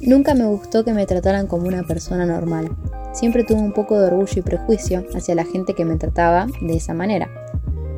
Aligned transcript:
Nunca 0.00 0.34
me 0.34 0.46
gustó 0.46 0.84
que 0.84 0.92
me 0.92 1.06
trataran 1.06 1.46
como 1.48 1.66
una 1.66 1.82
persona 1.82 2.24
normal. 2.24 2.70
Siempre 3.12 3.42
tuve 3.42 3.60
un 3.60 3.72
poco 3.72 3.98
de 3.98 4.06
orgullo 4.06 4.32
y 4.36 4.42
prejuicio 4.42 5.04
hacia 5.14 5.34
la 5.34 5.44
gente 5.44 5.74
que 5.74 5.84
me 5.84 5.96
trataba 5.96 6.46
de 6.60 6.76
esa 6.76 6.94
manera. 6.94 7.28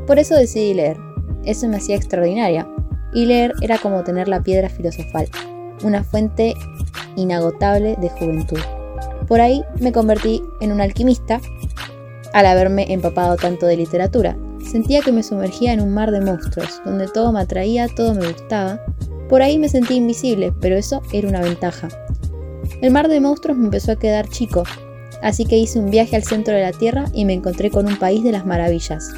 Por 0.06 0.18
eso 0.18 0.34
decidí 0.34 0.72
leer. 0.72 0.96
Eso 1.44 1.68
me 1.68 1.76
hacía 1.76 1.96
extraordinaria. 1.96 2.66
Y 3.12 3.26
leer 3.26 3.52
era 3.60 3.76
como 3.78 4.02
tener 4.02 4.28
la 4.28 4.42
piedra 4.42 4.68
filosofal, 4.68 5.28
una 5.82 6.02
fuente 6.02 6.54
inagotable 7.16 7.96
de 8.00 8.08
juventud. 8.08 8.60
Por 9.28 9.40
ahí 9.40 9.62
me 9.78 9.92
convertí 9.92 10.42
en 10.60 10.72
un 10.72 10.80
alquimista 10.80 11.40
al 12.32 12.46
haberme 12.46 12.92
empapado 12.92 13.36
tanto 13.36 13.66
de 13.66 13.76
literatura. 13.76 14.36
Sentía 14.64 15.00
que 15.00 15.12
me 15.12 15.22
sumergía 15.22 15.72
en 15.72 15.80
un 15.80 15.92
mar 15.92 16.12
de 16.12 16.20
monstruos, 16.20 16.80
donde 16.84 17.08
todo 17.08 17.32
me 17.32 17.40
atraía, 17.40 17.88
todo 17.88 18.14
me 18.14 18.26
gustaba. 18.26 18.80
Por 19.30 19.42
ahí 19.42 19.58
me 19.58 19.68
sentí 19.68 19.94
invisible, 19.94 20.52
pero 20.60 20.76
eso 20.76 21.02
era 21.12 21.28
una 21.28 21.40
ventaja. 21.40 21.86
El 22.82 22.90
mar 22.90 23.06
de 23.06 23.20
monstruos 23.20 23.56
me 23.56 23.66
empezó 23.66 23.92
a 23.92 23.96
quedar 23.96 24.28
chico, 24.28 24.64
así 25.22 25.44
que 25.44 25.56
hice 25.56 25.78
un 25.78 25.88
viaje 25.88 26.16
al 26.16 26.24
centro 26.24 26.52
de 26.52 26.62
la 26.62 26.72
Tierra 26.72 27.04
y 27.14 27.24
me 27.24 27.34
encontré 27.34 27.70
con 27.70 27.86
un 27.86 27.96
país 27.96 28.24
de 28.24 28.32
las 28.32 28.44
maravillas. 28.44 29.08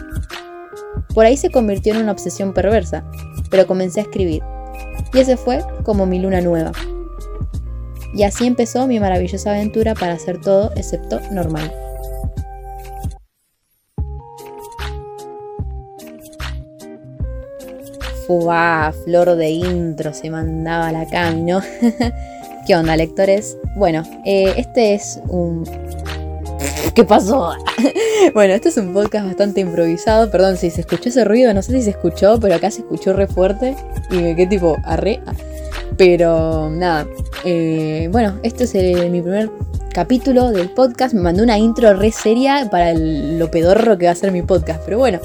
Por 1.14 1.24
ahí 1.24 1.38
se 1.38 1.50
convirtió 1.50 1.94
en 1.94 2.02
una 2.02 2.12
obsesión 2.12 2.52
perversa, 2.52 3.04
pero 3.48 3.66
comencé 3.66 4.00
a 4.00 4.02
escribir. 4.02 4.42
Y 5.14 5.18
ese 5.18 5.38
fue 5.38 5.64
como 5.82 6.04
mi 6.04 6.18
luna 6.18 6.42
nueva. 6.42 6.72
Y 8.12 8.24
así 8.24 8.46
empezó 8.46 8.86
mi 8.86 9.00
maravillosa 9.00 9.52
aventura 9.52 9.94
para 9.94 10.12
hacer 10.12 10.38
todo 10.42 10.72
excepto 10.76 11.20
normal. 11.30 11.72
Flor 19.04 19.36
de 19.36 19.50
intro, 19.50 20.14
se 20.14 20.30
mandaba 20.30 20.90
la 20.90 21.06
cami, 21.06 21.42
¿no? 21.42 21.60
¿Qué 22.66 22.74
onda, 22.74 22.96
lectores? 22.96 23.58
Bueno, 23.76 24.04
eh, 24.24 24.54
este 24.56 24.94
es 24.94 25.20
un... 25.28 25.64
¿Qué 26.94 27.04
pasó? 27.04 27.52
bueno, 28.34 28.54
este 28.54 28.70
es 28.70 28.76
un 28.78 28.94
podcast 28.94 29.26
bastante 29.26 29.60
improvisado. 29.60 30.30
Perdón 30.30 30.56
si 30.56 30.70
se 30.70 30.80
escuchó 30.80 31.08
ese 31.08 31.24
ruido, 31.24 31.52
no 31.52 31.62
sé 31.62 31.72
si 31.72 31.82
se 31.82 31.90
escuchó, 31.90 32.38
pero 32.40 32.54
acá 32.54 32.70
se 32.70 32.80
escuchó 32.80 33.12
re 33.12 33.26
fuerte. 33.26 33.76
Y 34.10 34.16
me 34.16 34.34
quedé 34.34 34.46
tipo, 34.46 34.76
arre. 34.84 35.20
Pero 35.98 36.70
nada, 36.70 37.06
eh, 37.44 38.08
bueno, 38.10 38.38
este 38.42 38.64
es 38.64 38.74
mi 39.10 39.20
primer 39.20 39.50
capítulo 39.92 40.50
del 40.50 40.70
podcast. 40.70 41.14
Me 41.14 41.20
mandó 41.20 41.42
una 41.42 41.58
intro 41.58 41.94
re 41.94 42.12
seria 42.12 42.68
para 42.70 42.94
lo 42.94 43.50
pedorro 43.50 43.98
que 43.98 44.06
va 44.06 44.12
a 44.12 44.16
ser 44.16 44.32
mi 44.32 44.42
podcast. 44.42 44.82
Pero 44.84 44.98
bueno, 44.98 45.20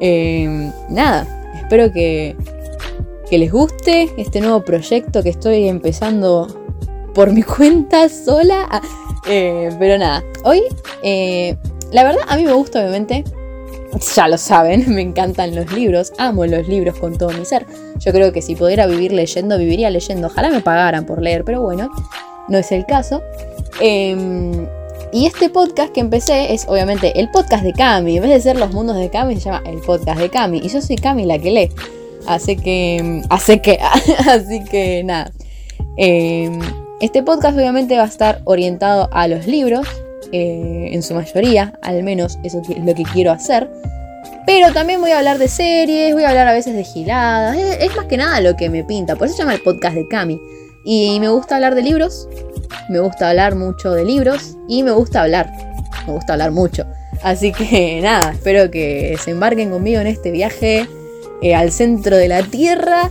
eh, 0.00 0.70
nada, 0.90 1.41
espero 1.72 1.90
que, 1.90 2.36
que 3.30 3.38
les 3.38 3.50
guste 3.50 4.12
este 4.18 4.42
nuevo 4.42 4.62
proyecto 4.62 5.22
que 5.22 5.30
estoy 5.30 5.68
empezando 5.68 6.46
por 7.14 7.32
mi 7.32 7.42
cuenta 7.42 8.10
sola. 8.10 8.66
Ah, 8.70 8.82
eh, 9.26 9.70
pero 9.78 9.96
nada, 9.96 10.22
hoy, 10.44 10.60
la 11.92 12.04
verdad, 12.04 12.20
a 12.28 12.36
mí 12.36 12.44
me 12.44 12.52
gusta 12.52 12.80
obviamente 12.80 13.24
ya 14.14 14.28
lo 14.28 14.36
saben, 14.36 14.84
me 14.94 15.00
encantan 15.00 15.54
los 15.54 15.72
libros, 15.72 16.12
amo 16.18 16.44
los 16.44 16.68
libros 16.68 16.98
con 16.98 17.16
todo 17.16 17.30
mi 17.30 17.46
ser. 17.46 17.64
Yo 17.98 18.12
creo 18.12 18.32
que 18.32 18.42
si 18.42 18.54
pudiera 18.54 18.86
vivir 18.86 19.12
leyendo, 19.12 19.56
viviría 19.56 19.88
leyendo. 19.88 20.26
Ojalá 20.26 20.50
me 20.50 20.60
pagaran 20.60 21.06
por 21.06 21.22
leer, 21.22 21.42
pero 21.42 21.62
bueno, 21.62 21.88
no 22.48 22.58
es 22.58 22.70
el 22.70 22.84
caso. 22.84 23.22
Em, 23.80 24.66
y 25.12 25.26
este 25.26 25.50
podcast 25.50 25.92
que 25.92 26.00
empecé 26.00 26.54
es 26.54 26.66
obviamente 26.66 27.20
el 27.20 27.30
podcast 27.30 27.62
de 27.62 27.72
Cami. 27.72 28.16
En 28.16 28.22
vez 28.22 28.30
de 28.30 28.40
ser 28.40 28.56
los 28.56 28.72
mundos 28.72 28.96
de 28.96 29.10
Cami, 29.10 29.34
se 29.34 29.42
llama 29.42 29.62
el 29.66 29.78
podcast 29.80 30.18
de 30.18 30.30
Cami. 30.30 30.58
Y 30.58 30.68
yo 30.68 30.80
soy 30.80 30.96
Cami 30.96 31.26
la 31.26 31.38
que 31.38 31.50
lee. 31.50 31.70
Así 32.26 32.56
que. 32.56 33.22
Así 33.28 33.60
que. 33.60 33.78
así 34.26 34.64
que 34.64 35.04
nada. 35.04 35.30
Em, 35.96 36.58
este 37.00 37.22
podcast 37.22 37.56
obviamente 37.56 37.96
va 37.96 38.04
a 38.04 38.06
estar 38.06 38.40
orientado 38.44 39.10
a 39.12 39.28
los 39.28 39.46
libros. 39.46 39.86
Eh, 40.32 40.88
en 40.92 41.02
su 41.02 41.14
mayoría, 41.14 41.78
al 41.82 42.02
menos 42.02 42.38
eso 42.42 42.62
es 42.62 42.78
lo 42.78 42.94
que 42.94 43.02
quiero 43.02 43.32
hacer. 43.32 43.70
Pero 44.46 44.72
también 44.72 45.00
voy 45.00 45.10
a 45.10 45.18
hablar 45.18 45.38
de 45.38 45.48
series, 45.48 46.14
voy 46.14 46.24
a 46.24 46.30
hablar 46.30 46.48
a 46.48 46.52
veces 46.52 46.74
de 46.74 46.84
giladas, 46.84 47.56
es, 47.56 47.94
más 47.96 48.06
que 48.06 48.16
nada 48.16 48.40
lo 48.40 48.56
que 48.56 48.70
me 48.70 48.82
pinta, 48.82 49.14
por 49.14 49.26
eso 49.26 49.36
se 49.36 49.42
llama 49.42 49.54
el 49.54 49.62
podcast 49.62 49.94
de 49.94 50.08
Cami. 50.08 50.40
Y 50.84 51.20
me 51.20 51.28
gusta 51.28 51.56
hablar 51.56 51.74
de 51.74 51.82
libros, 51.82 52.28
me 52.88 52.98
gusta 52.98 53.30
hablar 53.30 53.54
mucho 53.54 53.92
de 53.92 54.04
libros 54.04 54.56
y 54.68 54.82
me 54.82 54.90
gusta 54.90 55.22
hablar, 55.22 55.50
me 56.06 56.12
gusta 56.12 56.34
hablar 56.34 56.50
mucho. 56.50 56.84
Así 57.22 57.52
que 57.52 58.00
nada, 58.02 58.32
espero 58.32 58.70
que 58.70 59.16
se 59.22 59.30
embarquen 59.30 59.70
conmigo 59.70 60.00
en 60.00 60.06
este 60.06 60.30
viaje 60.30 60.88
eh, 61.42 61.54
al 61.54 61.72
centro 61.72 62.16
de 62.16 62.28
la 62.28 62.42
Tierra 62.42 63.10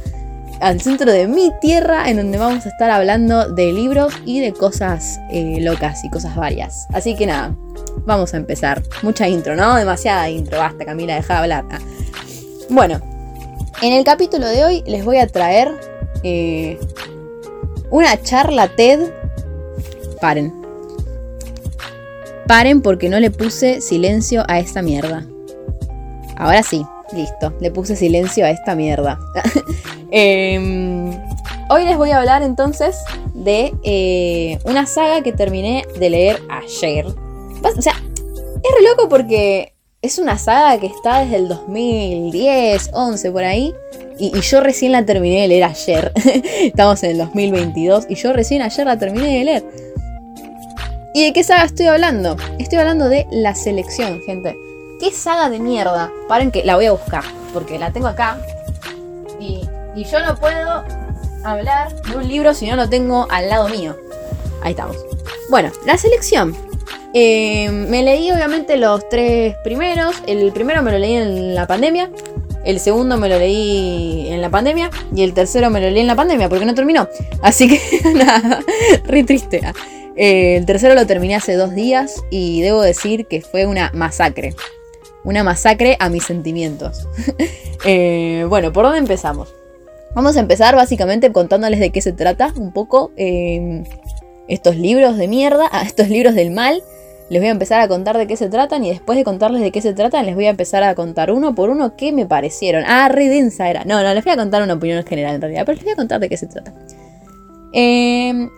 al 0.61 0.79
centro 0.79 1.11
de 1.11 1.27
mi 1.27 1.51
tierra, 1.59 2.09
en 2.09 2.17
donde 2.17 2.37
vamos 2.37 2.65
a 2.65 2.69
estar 2.69 2.89
hablando 2.91 3.49
de 3.49 3.73
libros 3.73 4.13
y 4.25 4.39
de 4.39 4.53
cosas 4.53 5.19
eh, 5.31 5.57
locas 5.59 6.03
y 6.03 6.09
cosas 6.09 6.35
varias. 6.35 6.88
Así 6.93 7.15
que 7.15 7.25
nada, 7.25 7.55
vamos 8.05 8.33
a 8.33 8.38
empezar. 8.38 8.83
Mucha 9.01 9.27
intro, 9.27 9.55
¿no? 9.55 9.75
Demasiada 9.75 10.29
intro. 10.29 10.59
Basta, 10.59 10.85
Camila, 10.85 11.15
deja 11.15 11.33
de 11.33 11.39
hablar. 11.39 11.65
Ah. 11.71 11.79
Bueno, 12.69 13.01
en 13.81 13.93
el 13.93 14.03
capítulo 14.03 14.47
de 14.47 14.63
hoy 14.63 14.83
les 14.85 15.03
voy 15.03 15.17
a 15.17 15.27
traer 15.27 15.71
eh, 16.23 16.79
una 17.91 18.19
charla 18.22 18.69
TED. 18.75 19.12
Paren. 20.19 20.53
Paren 22.47 22.81
porque 22.81 23.09
no 23.09 23.19
le 23.19 23.29
puse 23.29 23.81
silencio 23.81 24.44
a 24.47 24.59
esta 24.59 24.81
mierda. 24.81 25.25
Ahora 26.38 26.63
sí, 26.63 26.84
listo. 27.13 27.53
Le 27.59 27.69
puse 27.69 27.96
silencio 27.96 28.46
a 28.46 28.50
esta 28.50 28.74
mierda. 28.75 29.19
Em, 30.13 31.12
hoy 31.69 31.85
les 31.85 31.96
voy 31.96 32.12
a 32.12 32.18
hablar 32.18 32.44
entonces 32.44 32.97
de 33.34 33.74
eh, 33.84 34.59
una 34.66 34.85
saga 34.85 35.24
que 35.24 35.31
terminé 35.31 35.85
de 35.97 36.09
leer 36.09 36.41
ayer. 36.50 37.06
O 37.06 37.81
sea, 37.81 37.94
es 37.94 38.75
re 38.75 38.90
loco 38.90 39.07
porque 39.07 39.74
es 40.01 40.17
una 40.17 40.38
saga 40.38 40.79
que 40.79 40.88
está 40.88 41.19
desde 41.19 41.38
el 41.38 41.47
2010, 41.47 42.89
11 42.94 43.31
por 43.31 43.44
ahí. 43.44 43.73
Y, 44.17 44.39
yo 44.41 44.62
recién 44.62 44.91
la 44.91 45.06
terminé 45.06 45.41
de 45.41 45.47
leer 45.47 45.63
ayer. 45.63 46.12
Estamos 46.16 47.01
en 47.03 47.12
el 47.12 47.17
2022 47.17 48.06
y 48.09 48.16
yo 48.16 48.34
recién 48.34 48.62
ayer 48.62 48.85
la 48.85 48.97
terminé 48.97 49.39
de 49.39 49.44
leer. 49.44 49.66
¿Y 51.13 51.25
de 51.25 51.34
qué 51.34 51.44
saga 51.44 51.63
estoy 51.63 51.88
hablando? 51.88 52.38
Estoy 52.59 52.79
hablando 52.79 53.09
de 53.09 53.28
La 53.31 53.56
Selección, 53.56 54.22
gente. 54.22 54.56
¿Qué 55.00 55.12
saga 55.12 55.50
de 55.50 55.59
mierda? 55.59 56.12
Paren 56.28 56.51
que 56.51 56.63
la 56.63 56.75
voy 56.75 56.85
a 56.85 56.91
buscar, 56.91 57.23
porque 57.53 57.79
la 57.79 57.91
tengo 57.91 58.07
acá. 58.07 58.39
Y 59.39 59.62
y 59.95 60.06
yo 60.06 60.23
no 60.25 60.35
puedo 60.35 60.83
hablar 61.44 61.94
de 62.03 62.16
un 62.16 62.28
libro 62.28 62.53
si 62.53 62.68
no 62.68 62.75
lo 62.75 62.88
tengo 62.89 63.28
al 63.29 63.50
lado 63.50 63.68
mío. 63.68 63.97
Ahí 64.63 64.72
estamos. 64.72 64.97
Bueno, 65.50 65.72
la 65.85 65.97
selección. 65.97 66.56
Eh, 67.13 67.69
me 67.72 68.03
leí 68.03 68.31
obviamente 68.31 68.77
los 68.77 69.07
tres 69.09 69.55
primeros. 69.63 70.16
El 70.27 70.51
primero 70.51 70.81
me 70.81 70.91
lo 70.91 70.99
leí 70.99 71.16
en 71.16 71.55
la 71.55 71.67
pandemia. 71.67 72.09
El 72.63 72.79
segundo 72.79 73.17
me 73.17 73.27
lo 73.27 73.38
leí 73.38 74.27
en 74.29 74.41
la 74.41 74.49
pandemia. 74.49 74.89
Y 75.16 75.23
el 75.23 75.33
tercero 75.33 75.69
me 75.69 75.81
lo 75.81 75.89
leí 75.89 76.01
en 76.01 76.07
la 76.07 76.16
pandemia 76.16 76.50
porque 76.50 76.66
no 76.66 76.73
terminó. 76.73 77.07
Así 77.41 77.67
que 77.67 77.79
nada, 78.13 78.61
re 79.05 79.23
triste. 79.23 79.61
Eh, 80.16 80.57
el 80.57 80.66
tercero 80.66 80.95
lo 80.95 81.05
terminé 81.07 81.35
hace 81.35 81.55
dos 81.55 81.73
días 81.73 82.23
y 82.29 82.61
debo 82.61 82.81
decir 82.81 83.25
que 83.27 83.41
fue 83.41 83.66
una 83.66 83.91
masacre. 83.94 84.55
Una 85.23 85.44
masacre 85.44 85.97
a 86.00 86.09
mis 86.09 86.23
sentimientos. 86.23 87.07
Eh, 87.83 88.45
bueno, 88.47 88.71
¿por 88.71 88.83
dónde 88.85 89.00
empezamos? 89.00 89.55
Vamos 90.13 90.38
a 90.38 90.39
empezar 90.39 90.75
básicamente 90.75 91.31
contándoles 91.31 91.79
de 91.79 91.89
qué 91.89 92.00
se 92.00 92.11
trata 92.13 92.53
un 92.55 92.71
poco 92.71 93.11
em, 93.16 93.85
estos 94.47 94.75
libros 94.75 95.17
de 95.17 95.27
mierda, 95.27 95.67
ah, 95.71 95.81
estos 95.83 96.09
libros 96.09 96.35
del 96.35 96.51
mal. 96.51 96.83
Les 97.31 97.40
voy 97.40 97.47
a 97.47 97.52
empezar 97.52 97.80
a 97.80 97.88
contar 97.88 98.18
de 98.18 98.28
qué 98.28 98.36
se 98.36 98.50
tratan 98.50 98.84
y 98.84 98.90
después 98.90 99.18
de 99.18 99.24
contarles 99.24 99.62
de 99.62 99.72
qué 99.72 99.81
se 99.81 99.94
tratan 99.94 100.25
les 100.25 100.36
voy 100.36 100.47
a 100.47 100.50
empezar 100.50 100.84
a 100.84 100.94
contar 100.96 101.31
uno 101.31 101.56
por 101.56 101.69
uno 101.69 101.96
qué 101.96 102.12
me 102.12 102.25
parecieron. 102.25 102.84
Ah, 102.86 103.08
redensa 103.08 103.69
era. 103.69 103.86
No, 103.86 104.03
no, 104.03 104.14
les 104.14 104.22
voy 104.25 104.34
a 104.34 104.36
contar 104.36 104.62
una 104.62 104.74
opinión 104.74 105.02
general 105.06 105.36
en 105.36 105.42
realidad, 105.42 105.64
pero 105.66 105.78
les 105.78 105.84
voy 105.86 105.94
a 105.94 105.96
contar 105.96 106.19
de 106.19 106.28
qué 106.28 106.36
se 106.36 106.47
trata. 106.47 106.74
Em, 107.72 108.50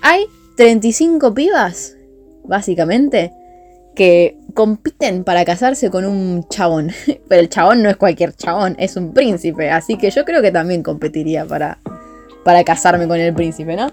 hay 0.00 0.24
35 0.56 1.34
pibas, 1.34 1.96
básicamente, 2.44 3.30
que 3.94 4.38
compiten 4.54 5.22
para 5.22 5.44
casarse 5.44 5.90
con 5.90 6.06
un 6.06 6.48
chabón. 6.48 6.90
Pero 7.28 7.42
el 7.42 7.50
chabón 7.50 7.82
no 7.82 7.90
es 7.90 7.98
cualquier 7.98 8.32
chabón, 8.32 8.74
es 8.78 8.96
un 8.96 9.12
príncipe. 9.12 9.70
Así 9.70 9.98
que 9.98 10.10
yo 10.10 10.24
creo 10.24 10.40
que 10.40 10.50
también 10.50 10.82
competiría 10.82 11.44
para, 11.44 11.78
para 12.42 12.64
casarme 12.64 13.06
con 13.06 13.20
el 13.20 13.34
príncipe, 13.34 13.76
¿no? 13.76 13.90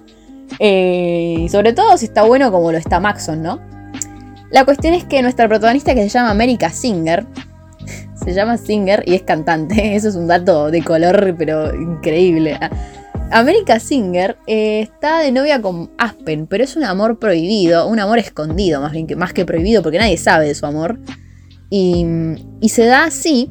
Eh, 0.60 1.48
sobre 1.52 1.74
todo 1.74 1.98
si 1.98 2.06
está 2.06 2.24
bueno 2.24 2.50
como 2.50 2.72
lo 2.72 2.78
está 2.78 3.02
Maxon, 3.02 3.42
¿no? 3.42 3.75
La 4.56 4.64
cuestión 4.64 4.94
es 4.94 5.04
que 5.04 5.22
nuestra 5.22 5.50
protagonista 5.50 5.94
que 5.94 6.04
se 6.04 6.08
llama 6.08 6.32
America 6.32 6.70
Singer, 6.70 7.26
se 8.16 8.34
llama 8.34 8.56
Singer 8.56 9.04
y 9.06 9.14
es 9.16 9.24
cantante. 9.24 9.96
Eso 9.98 10.08
es 10.08 10.16
un 10.16 10.28
dato 10.28 10.72
de 10.72 10.82
color, 10.82 11.36
pero 11.38 11.76
increíble. 11.76 12.58
America 13.32 13.82
Singer 13.82 14.38
eh, 14.48 14.80
está 14.80 15.20
de 15.20 15.34
novia 15.34 15.62
con 15.62 15.92
Aspen, 15.98 16.48
pero 16.48 16.64
es 16.64 16.78
un 16.78 16.86
amor 16.86 17.20
prohibido, 17.20 17.86
un 17.86 18.00
amor 18.00 18.18
escondido 18.18 18.80
más 18.80 18.94
bien 18.94 19.08
que, 19.08 19.18
más 19.18 19.34
que 19.34 19.44
prohibido 19.44 19.84
porque 19.84 19.98
nadie 19.98 20.16
sabe 20.16 20.48
de 20.48 20.56
su 20.56 20.66
amor. 20.66 21.00
Y, 21.70 22.06
se 22.70 22.86
da 22.86 23.04
así 23.04 23.50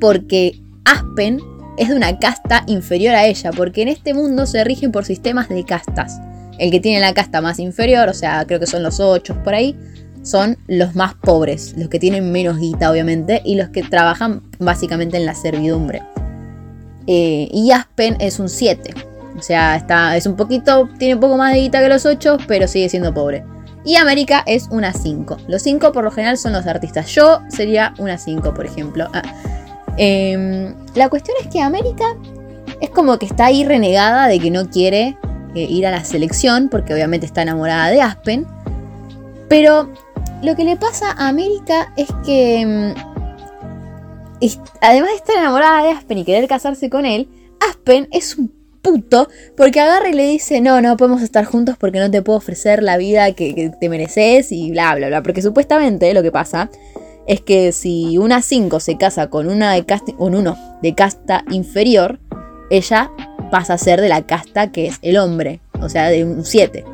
porque 0.00 0.60
Aspen 0.84 1.40
es 1.76 1.88
de 1.88 1.96
una 1.96 2.20
casta 2.20 2.62
inferior 2.68 3.16
a 3.16 3.26
ella, 3.26 3.50
porque 3.50 3.82
en 3.82 3.88
este 3.88 4.14
mundo 4.14 4.46
se 4.46 4.62
rigen 4.62 4.92
por 4.92 5.04
sistemas 5.04 5.48
de 5.48 5.64
castas. 5.64 6.20
El 6.60 6.70
que 6.70 6.78
tiene 6.78 7.00
la 7.00 7.14
casta 7.14 7.40
más 7.40 7.58
inferior, 7.58 8.08
o 8.08 8.14
sea, 8.14 8.44
creo 8.46 8.60
que 8.60 8.68
son 8.68 8.84
los 8.84 9.00
ocho 9.00 9.42
por 9.42 9.54
ahí, 9.54 9.76
son 10.24 10.56
los 10.66 10.96
más 10.96 11.14
pobres, 11.14 11.74
los 11.76 11.88
que 11.88 12.00
tienen 12.00 12.32
menos 12.32 12.58
guita, 12.58 12.90
obviamente, 12.90 13.42
y 13.44 13.54
los 13.54 13.68
que 13.68 13.82
trabajan 13.82 14.42
básicamente 14.58 15.18
en 15.18 15.26
la 15.26 15.34
servidumbre. 15.34 16.02
Eh, 17.06 17.48
y 17.52 17.70
Aspen 17.70 18.16
es 18.18 18.40
un 18.40 18.48
7. 18.48 18.94
O 19.38 19.42
sea, 19.42 19.76
está, 19.76 20.16
es 20.16 20.26
un 20.26 20.36
poquito, 20.36 20.88
tiene 20.98 21.14
un 21.14 21.20
poco 21.20 21.36
más 21.36 21.52
de 21.52 21.60
guita 21.60 21.80
que 21.80 21.88
los 21.88 22.06
8, 22.06 22.38
pero 22.48 22.66
sigue 22.66 22.88
siendo 22.88 23.12
pobre. 23.12 23.44
Y 23.84 23.96
América 23.96 24.42
es 24.46 24.68
una 24.70 24.94
5. 24.94 25.36
Los 25.46 25.62
5 25.62 25.92
por 25.92 26.04
lo 26.04 26.10
general 26.10 26.38
son 26.38 26.52
los 26.52 26.66
artistas. 26.66 27.06
Yo 27.08 27.40
sería 27.48 27.92
una 27.98 28.16
5, 28.16 28.54
por 28.54 28.64
ejemplo. 28.64 29.08
Ah, 29.12 29.22
em, 29.98 30.74
la 30.94 31.10
cuestión 31.10 31.36
es 31.42 31.48
que 31.48 31.60
América 31.60 32.04
es 32.80 32.88
como 32.88 33.18
que 33.18 33.26
está 33.26 33.46
ahí 33.46 33.62
renegada 33.62 34.26
de 34.26 34.38
que 34.38 34.50
no 34.50 34.70
quiere 34.70 35.18
eh, 35.54 35.66
ir 35.68 35.86
a 35.86 35.90
la 35.90 36.02
selección, 36.02 36.70
porque 36.70 36.94
obviamente 36.94 37.26
está 37.26 37.42
enamorada 37.42 37.90
de 37.90 38.00
Aspen. 38.00 38.46
Pero 39.50 39.90
lo 40.42 40.56
que 40.56 40.64
le 40.64 40.76
pasa 40.76 41.10
a 41.12 41.28
América 41.28 41.92
es 41.96 42.08
que, 42.24 42.60
em, 42.60 42.94
además 44.80 45.10
de 45.10 45.16
estar 45.16 45.36
enamorada 45.36 45.84
de 45.84 45.90
Aspen 45.90 46.18
y 46.18 46.24
querer 46.24 46.48
casarse 46.48 46.90
con 46.90 47.06
él, 47.06 47.28
Aspen 47.60 48.08
es 48.12 48.36
un 48.36 48.52
puto 48.82 49.28
porque 49.56 49.80
agarra 49.80 50.10
y 50.10 50.12
le 50.12 50.28
dice, 50.28 50.60
no, 50.60 50.80
no 50.80 50.96
podemos 50.96 51.22
estar 51.22 51.44
juntos 51.44 51.76
porque 51.78 51.98
no 51.98 52.10
te 52.10 52.22
puedo 52.22 52.38
ofrecer 52.38 52.82
la 52.82 52.96
vida 52.96 53.32
que, 53.32 53.72
te 53.80 53.88
mereces 53.88 54.52
y 54.52 54.70
bla, 54.70 54.94
bla, 54.94 55.08
bla. 55.08 55.22
Porque 55.22 55.42
supuestamente 55.42 56.12
lo 56.14 56.22
que 56.22 56.30
pasa 56.30 56.70
es 57.26 57.40
que 57.40 57.72
si 57.72 58.18
una 58.18 58.42
5 58.42 58.78
se 58.80 58.96
casa 58.96 59.30
con, 59.30 59.48
una 59.48 59.72
de 59.72 59.84
casta, 59.84 60.12
con 60.12 60.34
uno 60.34 60.56
de 60.82 60.94
casta 60.94 61.44
inferior, 61.50 62.20
ella 62.70 63.10
pasa 63.50 63.74
a 63.74 63.78
ser 63.78 64.00
de 64.00 64.08
la 64.08 64.26
casta 64.26 64.70
que 64.70 64.86
es 64.86 64.98
el 65.00 65.16
hombre, 65.16 65.60
o 65.80 65.88
sea, 65.88 66.08
de 66.10 66.24
un 66.24 66.44
7. 66.44 66.84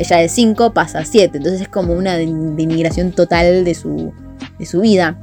Ella 0.00 0.16
de 0.16 0.30
5 0.30 0.72
pasa 0.72 1.00
a 1.00 1.04
7, 1.04 1.36
entonces 1.36 1.60
es 1.60 1.68
como 1.68 1.92
una 1.92 2.16
denigración 2.16 3.12
total 3.12 3.66
de 3.66 3.74
su, 3.74 4.14
de 4.58 4.64
su 4.64 4.80
vida. 4.80 5.22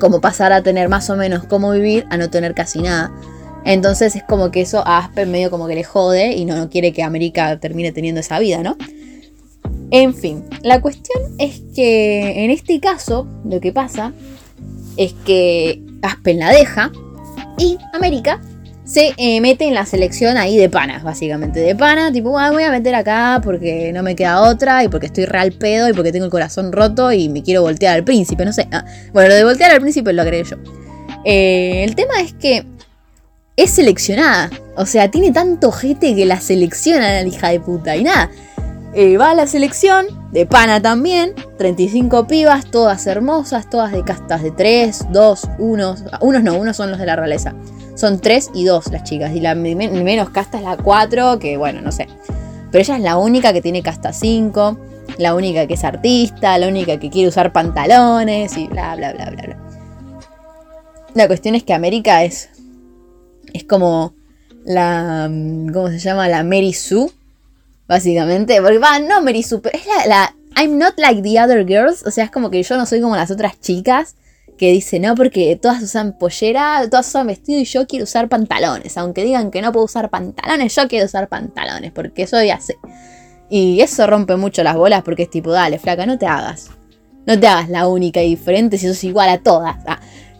Como 0.00 0.20
pasar 0.20 0.52
a 0.52 0.62
tener 0.62 0.88
más 0.88 1.08
o 1.10 1.16
menos 1.16 1.44
cómo 1.44 1.70
vivir 1.70 2.06
a 2.10 2.16
no 2.16 2.28
tener 2.28 2.52
casi 2.54 2.80
nada. 2.80 3.12
Entonces 3.64 4.16
es 4.16 4.24
como 4.24 4.50
que 4.50 4.62
eso 4.62 4.82
a 4.84 4.98
Aspen 4.98 5.30
medio 5.30 5.48
como 5.48 5.68
que 5.68 5.76
le 5.76 5.84
jode 5.84 6.32
y 6.32 6.44
no, 6.44 6.68
quiere 6.70 6.92
que 6.92 7.04
América 7.04 7.60
termine 7.60 7.92
teniendo 7.92 8.20
esa 8.20 8.40
vida, 8.40 8.64
¿no? 8.64 8.76
En 9.92 10.12
fin, 10.12 10.44
la 10.62 10.80
cuestión 10.80 11.22
es 11.38 11.62
que 11.72 12.44
en 12.44 12.50
este 12.50 12.80
caso 12.80 13.28
lo 13.44 13.60
que 13.60 13.70
pasa 13.70 14.12
es 14.96 15.12
que 15.24 15.80
Aspen 16.02 16.40
la 16.40 16.50
deja 16.50 16.90
y 17.58 17.78
América 17.92 18.40
se 18.90 19.14
eh, 19.18 19.40
mete 19.40 19.68
en 19.68 19.74
la 19.74 19.86
selección 19.86 20.36
ahí 20.36 20.56
de 20.56 20.68
panas, 20.68 21.04
básicamente. 21.04 21.60
De 21.60 21.76
pana, 21.76 22.10
tipo, 22.10 22.30
voy 22.30 22.64
a 22.64 22.70
meter 22.72 22.96
acá 22.96 23.40
porque 23.40 23.92
no 23.92 24.02
me 24.02 24.16
queda 24.16 24.42
otra 24.42 24.82
y 24.82 24.88
porque 24.88 25.06
estoy 25.06 25.26
real 25.26 25.52
pedo 25.52 25.88
y 25.88 25.92
porque 25.92 26.10
tengo 26.10 26.24
el 26.24 26.30
corazón 26.32 26.72
roto 26.72 27.12
y 27.12 27.28
me 27.28 27.44
quiero 27.44 27.62
voltear 27.62 27.94
al 27.94 28.02
príncipe, 28.02 28.44
no 28.44 28.52
sé. 28.52 28.66
Ah, 28.72 28.84
bueno, 29.12 29.28
lo 29.28 29.36
de 29.36 29.44
voltear 29.44 29.70
al 29.70 29.80
príncipe 29.80 30.12
lo 30.12 30.22
agregué 30.22 30.42
yo. 30.42 30.56
Eh, 31.24 31.84
el 31.84 31.94
tema 31.94 32.20
es 32.20 32.32
que 32.32 32.66
es 33.54 33.70
seleccionada. 33.70 34.50
O 34.76 34.84
sea, 34.86 35.08
tiene 35.08 35.30
tanto 35.30 35.70
gente 35.70 36.12
que 36.16 36.26
la 36.26 36.40
selecciona 36.40 37.22
la 37.22 37.28
hija 37.28 37.50
de 37.50 37.60
puta. 37.60 37.94
Y 37.94 38.02
nada, 38.02 38.28
eh, 38.94 39.16
va 39.16 39.30
a 39.30 39.34
la 39.34 39.46
selección, 39.46 40.06
de 40.32 40.46
pana 40.46 40.80
también, 40.80 41.34
35 41.58 42.26
pibas, 42.26 42.70
todas 42.70 43.06
hermosas, 43.06 43.68
todas 43.68 43.92
de 43.92 44.04
castas 44.04 44.42
de 44.42 44.50
3, 44.50 45.06
2, 45.10 45.48
1, 45.58 45.94
unos 46.20 46.42
no, 46.42 46.54
unos 46.56 46.76
son 46.76 46.90
los 46.90 46.98
de 46.98 47.06
la 47.06 47.16
realeza. 47.16 47.54
Son 47.96 48.20
3 48.20 48.50
y 48.54 48.64
2 48.64 48.92
las 48.92 49.04
chicas, 49.04 49.34
y 49.34 49.40
la 49.40 49.54
menos 49.54 50.30
casta 50.30 50.58
es 50.58 50.64
la 50.64 50.76
4, 50.76 51.38
que 51.38 51.56
bueno, 51.56 51.80
no 51.80 51.92
sé. 51.92 52.06
Pero 52.70 52.82
ella 52.82 52.96
es 52.96 53.02
la 53.02 53.16
única 53.16 53.52
que 53.52 53.60
tiene 53.60 53.82
casta 53.82 54.12
5, 54.12 54.78
la 55.18 55.34
única 55.34 55.66
que 55.66 55.74
es 55.74 55.84
artista, 55.84 56.56
la 56.58 56.68
única 56.68 56.98
que 56.98 57.10
quiere 57.10 57.28
usar 57.28 57.52
pantalones 57.52 58.56
y 58.56 58.68
bla, 58.68 58.94
bla, 58.96 59.12
bla, 59.12 59.30
bla, 59.30 59.42
bla. 59.42 59.56
La 61.14 61.26
cuestión 61.26 61.56
es 61.56 61.64
que 61.64 61.74
América 61.74 62.22
es 62.22 62.50
es 63.52 63.64
como 63.64 64.14
la. 64.64 65.28
¿Cómo 65.72 65.88
se 65.88 65.98
llama? 65.98 66.28
La 66.28 66.42
Mary 66.44 66.72
Sue. 66.72 67.10
Básicamente. 67.90 68.62
Porque 68.62 68.78
va, 68.78 69.00
no 69.00 69.20
Mary 69.20 69.42
Sue, 69.42 69.58
pero 69.60 69.76
es 69.76 69.84
la, 70.06 70.32
I'm 70.56 70.78
not 70.78 70.94
like 70.96 71.22
the 71.22 71.40
other 71.40 71.66
girls. 71.66 72.06
O 72.06 72.12
sea, 72.12 72.24
es 72.24 72.30
como 72.30 72.48
que 72.48 72.62
yo 72.62 72.76
no 72.76 72.86
soy 72.86 73.00
como 73.00 73.16
las 73.16 73.32
otras 73.32 73.60
chicas. 73.60 74.14
Que 74.56 74.70
dicen, 74.70 75.02
no, 75.02 75.16
porque 75.16 75.58
todas 75.60 75.82
usan 75.82 76.16
pollera, 76.16 76.86
todas 76.88 77.08
usan 77.08 77.26
vestido 77.26 77.58
y 77.58 77.64
yo 77.64 77.88
quiero 77.88 78.04
usar 78.04 78.28
pantalones. 78.28 78.96
Aunque 78.96 79.24
digan 79.24 79.50
que 79.50 79.60
no 79.60 79.72
puedo 79.72 79.86
usar 79.86 80.08
pantalones, 80.08 80.72
yo 80.76 80.86
quiero 80.86 81.06
usar 81.06 81.28
pantalones. 81.28 81.90
Porque 81.90 82.28
soy 82.28 82.50
así. 82.50 82.74
Y 83.48 83.80
eso 83.80 84.06
rompe 84.06 84.36
mucho 84.36 84.62
las 84.62 84.76
bolas 84.76 85.02
porque 85.02 85.24
es 85.24 85.30
tipo, 85.30 85.50
dale, 85.50 85.80
flaca, 85.80 86.06
no 86.06 86.16
te 86.16 86.26
hagas. 86.26 86.70
No 87.26 87.40
te 87.40 87.48
hagas 87.48 87.70
la 87.70 87.88
única 87.88 88.22
y 88.22 88.30
diferente 88.30 88.78
si 88.78 88.86
sos 88.86 89.02
igual 89.02 89.30
a 89.30 89.38
todas. 89.38 89.76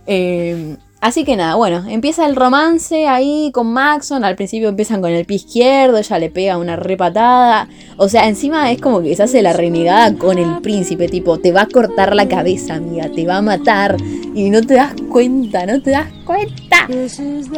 Eh, 0.06 0.76
Así 1.00 1.25
que 1.25 1.35
nada, 1.35 1.55
bueno, 1.55 1.82
empieza 1.88 2.26
el 2.26 2.37
romance 2.37 3.06
ahí 3.08 3.50
con 3.55 3.73
Maxon. 3.73 4.23
Al 4.23 4.37
principio 4.37 4.69
empiezan 4.69 5.00
con 5.00 5.11
el 5.11 5.25
pie 5.25 5.37
izquierdo, 5.37 5.97
ella 5.97 6.19
le 6.19 6.29
pega 6.29 6.58
una 6.58 6.76
repatada. 6.76 7.69
O 7.97 8.11
sea, 8.11 8.29
encima 8.29 8.70
es 8.70 8.82
como 8.82 9.00
que 9.00 9.17
se 9.17 9.23
hace 9.23 9.41
la 9.41 9.55
renegada 9.55 10.14
con 10.17 10.38
el 10.38 10.61
príncipe, 10.61 11.08
tipo, 11.08 11.38
te 11.38 11.52
va 11.52 11.62
a 11.62 11.69
cortar 11.69 12.14
la 12.14 12.29
cabeza, 12.29 12.75
amiga, 12.75 13.08
te 13.08 13.26
va 13.26 13.38
a 13.38 13.43
matar. 13.43 13.97
Y 14.35 14.50
no 14.50 14.61
te 14.61 14.75
das 14.75 14.93
cuenta, 15.08 15.64
no 15.64 15.81
te 15.81 15.91
das 15.93 16.12
cuenta. 16.26 16.87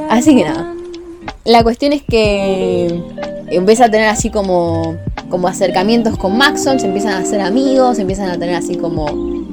Así 0.09 0.37
que 0.37 0.45
nada. 0.45 0.75
La 1.45 1.65
cuestión 1.65 1.93
es 1.93 2.03
que 2.03 3.03
empieza 3.53 3.87
a 3.87 3.91
tener 3.91 4.09
así 4.09 4.31
como, 4.31 4.97
como 5.29 5.49
acercamientos 5.49 6.17
con 6.19 6.37
Maxon, 6.37 6.81
se 6.81 6.87
empiezan 6.87 7.13
a 7.15 7.19
hacer 7.19 7.41
amigos, 7.41 7.97
se 7.97 8.03
empiezan 8.03 8.31
a 8.31 8.39
tener 8.39 8.55
así 8.55 8.77
como 8.77 9.07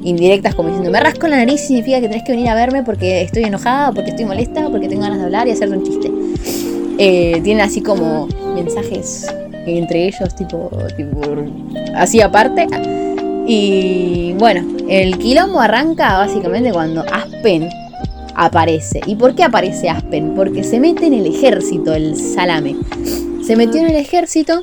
indirectas 0.03 0.55
como 0.55 0.69
diciendo, 0.69 0.91
me 0.91 0.99
rasco 0.99 1.27
la 1.27 1.37
nariz 1.37 1.61
significa 1.61 1.99
que 1.99 2.07
tenés 2.07 2.23
que 2.23 2.31
venir 2.31 2.49
a 2.49 2.55
verme 2.55 2.83
porque 2.83 3.21
estoy 3.21 3.43
enojada, 3.43 3.91
porque 3.91 4.11
estoy 4.11 4.25
molesta, 4.25 4.69
porque 4.69 4.87
tengo 4.87 5.01
ganas 5.01 5.19
de 5.19 5.25
hablar 5.25 5.47
y 5.47 5.51
hacerte 5.51 5.77
un 5.77 5.83
chiste. 5.83 6.11
Eh, 6.97 7.39
tienen 7.43 7.63
así 7.65 7.81
como 7.81 8.27
mensajes 8.55 9.27
entre 9.65 10.05
ellos, 10.05 10.35
tipo, 10.35 10.69
así 11.95 12.21
aparte. 12.21 12.67
Y 13.47 14.33
bueno, 14.37 14.65
el 14.87 15.17
quilombo 15.17 15.59
arranca 15.59 16.17
básicamente 16.17 16.71
cuando 16.71 17.01
Aspen 17.01 17.69
aparece. 18.35 19.01
¿Y 19.05 19.15
por 19.15 19.35
qué 19.35 19.43
aparece 19.43 19.89
Aspen? 19.89 20.33
Porque 20.35 20.63
se 20.63 20.79
mete 20.79 21.07
en 21.07 21.13
el 21.13 21.25
ejército, 21.25 21.93
el 21.93 22.15
salame. 22.15 22.75
Se 23.49 23.55
metió 23.55 23.81
en 23.81 23.87
el 23.87 23.95
ejército 23.95 24.61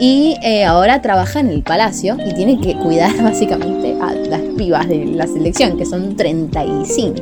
y 0.00 0.36
eh, 0.42 0.64
ahora 0.64 1.00
trabaja 1.00 1.38
en 1.38 1.50
el 1.50 1.62
palacio 1.62 2.16
y 2.26 2.34
tiene 2.34 2.60
que 2.60 2.74
cuidar 2.74 3.16
básicamente 3.22 3.96
a 4.02 4.12
las 4.12 4.40
pibas 4.58 4.88
de 4.88 5.04
la 5.04 5.28
selección, 5.28 5.78
que 5.78 5.86
son 5.86 6.16
35. 6.16 7.14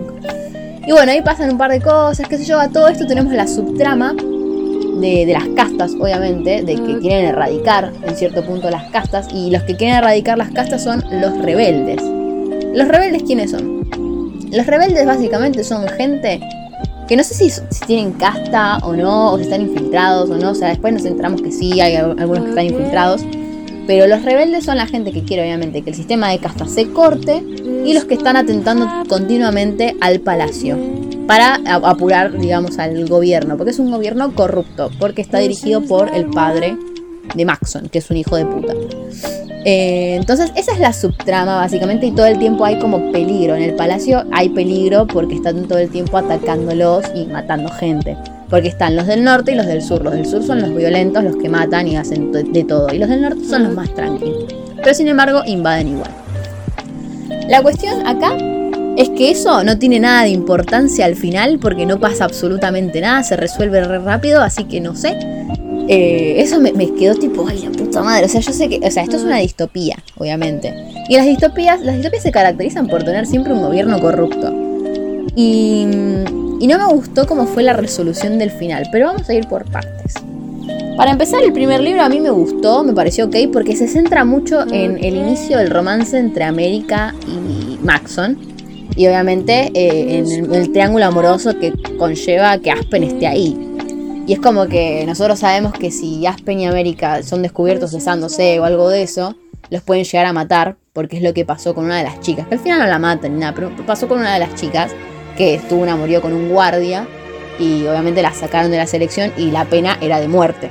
Y 0.87 0.91
bueno, 0.91 1.13
ahí 1.13 1.21
pasan 1.21 1.51
un 1.51 1.59
par 1.59 1.71
de 1.71 1.83
cosas, 1.83 2.27
qué 2.27 2.39
sé 2.39 2.47
yo, 2.47 2.59
a 2.59 2.71
todo 2.71 2.89
esto 2.89 3.07
tenemos 3.07 3.31
la 3.35 3.47
subtrama 3.47 4.15
de, 4.15 5.27
de, 5.27 5.33
las 5.35 5.49
castas, 5.49 5.93
obviamente, 6.01 6.63
de 6.63 6.77
que 6.77 6.99
quieren 7.01 7.27
erradicar 7.27 7.93
en 8.03 8.17
cierto 8.17 8.43
punto 8.43 8.71
las 8.71 8.91
castas, 8.91 9.29
y 9.35 9.51
los 9.51 9.65
que 9.65 9.77
quieren 9.77 9.99
erradicar 9.99 10.39
las 10.39 10.51
castas 10.51 10.83
son 10.83 11.05
los 11.11 11.37
rebeldes. 11.43 12.01
¿Los 12.75 12.89
rebeldes 12.89 13.25
quiénes 13.25 13.51
son? 13.51 13.87
Los 14.51 14.67
rebeldes 14.67 15.05
básicamente 15.05 15.63
son 15.63 15.87
gente 15.89 16.41
que 17.13 17.17
no 17.19 17.25
sé 17.25 17.35
si, 17.35 17.61
tienen 17.87 18.13
casta 18.13 18.79
o 18.79 18.95
no, 18.95 19.33
o 19.33 19.37
si 19.37 19.43
están 19.43 19.61
infiltrados 19.61 20.31
o 20.31 20.39
no, 20.39 20.53
o 20.53 20.55
sea, 20.55 20.69
después 20.69 20.95
nos 20.95 21.05
enteramos 21.05 21.43
que 21.43 21.53
sí, 21.53 21.79
hay 21.79 21.97
algunos 21.97 22.45
que 22.45 22.49
están 22.49 22.65
infiltrados, 22.65 23.21
pero 23.87 24.07
los 24.07 24.23
rebeldes 24.23 24.65
son 24.65 24.79
la 24.79 24.87
gente 24.87 25.13
que 25.13 25.23
quiere 25.23 25.43
obviamente 25.43 25.83
que 25.83 25.91
el 25.91 25.97
sistema 25.97 26.31
de 26.31 26.39
casta 26.39 26.67
se 26.67 26.91
corte 26.91 27.45
y 27.85 27.93
los 27.93 28.07
que 28.07 28.15
están 28.15 28.39
atentando 28.39 28.89
continuamente 29.11 29.95
al 30.01 30.21
palacio 30.21 30.79
para 31.27 31.61
apurar, 31.67 32.39
digamos, 32.39 32.79
al 32.79 33.07
gobierno, 33.07 33.59
porque 33.59 33.73
es 33.73 33.79
un 33.79 33.91
gobierno 33.91 34.35
corrupto, 34.35 34.91
porque 34.99 35.21
está 35.21 35.39
dirigido 35.39 35.83
por 35.83 36.17
el 36.17 36.31
padre 36.31 36.79
de 37.35 37.45
Maxon, 37.45 37.89
que 37.89 37.99
es 37.99 38.11
un 38.11 38.17
hijo 38.17 38.37
de 38.37 38.47
puta. 38.47 38.75
Eh, 39.65 40.17
entonces, 40.17 40.51
esa 40.57 40.73
es 40.73 40.81
la 40.81 40.93
subtrama 40.93 41.57
básicamente 41.57 42.07
y 42.07 42.11
todo 42.11 42.27
el 42.27 42.39
tiempo 42.39 42.65
hay 42.65 42.79
como 42.79 43.13
peligro. 43.13 43.55
En 43.55 43.63
el 43.63 43.75
palacio 43.75 44.25
hay 44.33 44.49
peligro 44.49 45.07
porque 45.07 45.37
están 45.37 45.69
todo 45.69 45.79
el 45.79 45.91
tiempo 45.91 46.17
atacándolos 46.19 47.05
y 47.15 47.27
matando 47.27 47.71
gente. 47.71 48.17
Porque 48.51 48.69
están 48.69 48.97
los 48.97 49.07
del 49.07 49.25
norte 49.25 49.53
y 49.53 49.55
los 49.55 49.67
del 49.67 49.83
sur. 49.83 50.03
Los 50.03 50.15
del 50.15 50.27
sur 50.27 50.43
son 50.43 50.61
los 50.61 50.75
violentos, 50.75 51.23
los 51.25 51.37
que 51.37 51.49
matan 51.49 51.89
y 51.89 51.97
hacen 51.97 52.33
de 52.33 52.65
todo. 52.65 52.93
Y 52.93 52.99
los 52.99 53.09
del 53.09 53.23
norte 53.23 53.45
son 53.45 53.65
los 53.65 53.75
más 53.75 53.95
tranquilos. 53.95 54.45
Pero 54.77 54.95
sin 54.95 55.09
embargo, 55.09 55.43
invaden 55.47 55.89
igual. 55.89 56.11
La 57.49 57.63
cuestión 57.63 58.07
acá 58.07 58.37
es 58.97 59.09
que 59.11 59.31
eso 59.31 59.65
no 59.65 59.79
tiene 59.79 60.01
nada 60.01 60.25
de 60.25 60.31
importancia 60.31 61.07
al 61.07 61.17
final 61.17 61.59
porque 61.59 61.87
no 61.87 61.99
pasa 61.99 62.25
absolutamente 62.25 63.01
nada, 63.01 63.23
se 63.23 63.37
resuelve 63.37 63.83
re 63.83 63.99
rápido, 63.99 64.43
así 64.43 64.65
que 64.65 64.81
no 64.81 64.95
sé. 64.95 65.17
Eh, 65.95 66.41
eso 66.41 66.59
me, 66.59 66.73
quedó 66.95 67.15
tipo, 67.15 67.47
ay, 67.47 67.61
la 67.65 67.71
puta 67.71 68.03
madre. 68.03 68.25
O 68.25 68.29
sea, 68.29 68.41
yo 68.41 68.53
sé 68.53 68.69
que, 68.69 68.81
o 68.83 68.91
sea, 68.91 69.03
esto 69.03 69.17
es 69.17 69.25
una 69.25 69.37
distopía, 69.39 69.97
obviamente. 70.17 70.73
Y 71.09 71.17
las 71.17 71.27
distopías, 71.27 71.83
las 71.83 71.97
distopías 71.97 72.23
se 72.23 72.33
caracterizan 72.33 72.87
por 72.87 73.03
tener 73.03 73.27
siempre 73.27 73.53
un 73.53 73.61
gobierno 73.61 74.01
corrupto. 74.01 74.55
Y, 75.37 75.83
Y 76.61 76.67
no 76.67 76.79
me 76.79 76.87
gustó 76.95 77.27
cómo 77.27 77.47
fue 77.47 77.63
la 77.63 77.75
resolución 77.75 78.39
del 78.39 78.51
final, 78.51 78.89
pero 78.91 79.07
vamos 79.07 79.29
a 79.29 79.35
ir 79.35 79.47
por 79.49 79.71
partes. 79.71 80.15
Para 80.97 81.11
empezar, 81.11 81.43
el 81.43 81.53
primer 81.53 81.81
libro 81.81 82.03
a 82.03 82.09
mí 82.09 82.21
me 82.21 82.31
gustó, 82.31 82.85
me 82.85 82.93
pareció 82.93 83.27
ok, 83.27 83.37
porque 83.53 83.77
se 83.77 83.89
centra 83.89 84.25
mucho 84.25 84.63
en 84.73 84.97
el 85.03 85.17
inicio 85.17 85.59
del 85.59 85.69
romance 85.71 86.17
entre 86.17 86.45
América 86.45 87.15
y 87.27 87.85
Maxon. 87.85 88.39
Y 88.95 89.07
obviamente 89.07 89.71
eh, 89.75 90.19
en 90.19 90.55
el, 90.55 90.71
triángulo 90.71 91.07
amoroso 91.07 91.59
que 91.59 91.73
conlleva 91.99 92.59
que 92.59 92.71
Aspen 92.71 93.05
esté 93.05 93.27
ahí. 93.27 93.72
Y 94.27 94.35
es 94.35 94.41
como 94.41 94.67
que 94.67 95.05
nosotros 95.07 95.41
sabemos 95.41 95.73
que 95.73 95.91
si 95.91 96.25
Aspen 96.27 96.61
y 96.61 96.67
América 96.67 97.23
son 97.23 97.43
descubiertos 97.43 97.93
besándose 97.93 98.61
o 98.61 98.65
algo 98.65 98.89
de 98.89 99.03
eso, 99.03 99.37
los 99.71 99.83
pueden 99.83 100.05
llegar 100.05 100.27
a 100.27 100.33
matar, 100.33 100.77
porque 100.93 101.17
es 101.17 101.23
lo 101.23 101.35
que 101.35 101.45
pasó 101.45 101.75
con 101.75 101.87
una 101.87 101.99
de 101.99 102.05
las 102.05 102.21
chicas, 102.21 102.47
que 102.47 102.55
al 102.55 102.61
final 102.61 102.79
no 102.79 102.87
la 102.87 102.99
matan 102.99 103.35
ni 103.35 103.41
nada, 103.41 103.55
pero 103.55 103.71
pasó 103.87 104.07
con 104.07 104.21
una 104.21 104.35
de 104.35 104.39
las 104.39 104.55
chicas, 104.55 104.93
que 105.37 105.55
estuvo 105.55 105.83
una 105.83 105.97
murió 105.97 106.21
con 106.21 106.33
un 106.33 106.51
guardia, 106.51 107.09
y 107.59 107.87
obviamente 107.87 108.23
la 108.23 108.33
sacaron 108.33 108.71
de 108.71 108.77
la 108.77 108.87
selección 108.87 109.33
y 109.37 109.51
la 109.51 109.65
pena 109.65 109.99
era 110.01 110.21
de 110.21 110.29
muerte 110.29 110.71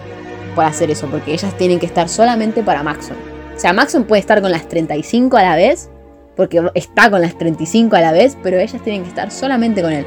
por 0.55 0.65
hacer 0.65 0.91
eso, 0.91 1.08
porque 1.08 1.34
ellas 1.34 1.58
tienen 1.58 1.79
que 1.79 1.86
estar 1.86 2.10
solamente 2.10 2.63
para 2.63 2.84
Maxon. 2.84 3.17
O 3.55 3.60
sea, 3.60 3.74
Maxon 3.74 4.05
puede 4.05 4.20
estar 4.20 4.41
con 4.41 4.51
las 4.51 4.67
35 4.67 5.38
a 5.38 5.43
la 5.43 5.55
vez, 5.55 5.89
porque 6.36 6.62
está 6.74 7.10
con 7.10 7.22
las 7.22 7.38
35 7.38 7.96
a 7.96 8.01
la 8.01 8.12
vez, 8.12 8.38
pero 8.41 8.60
ellas 8.60 8.81
tienen 8.84 9.03
que 9.03 9.10
estar 9.10 9.31
solamente 9.31 9.81
con 9.81 9.93
él. 9.93 10.05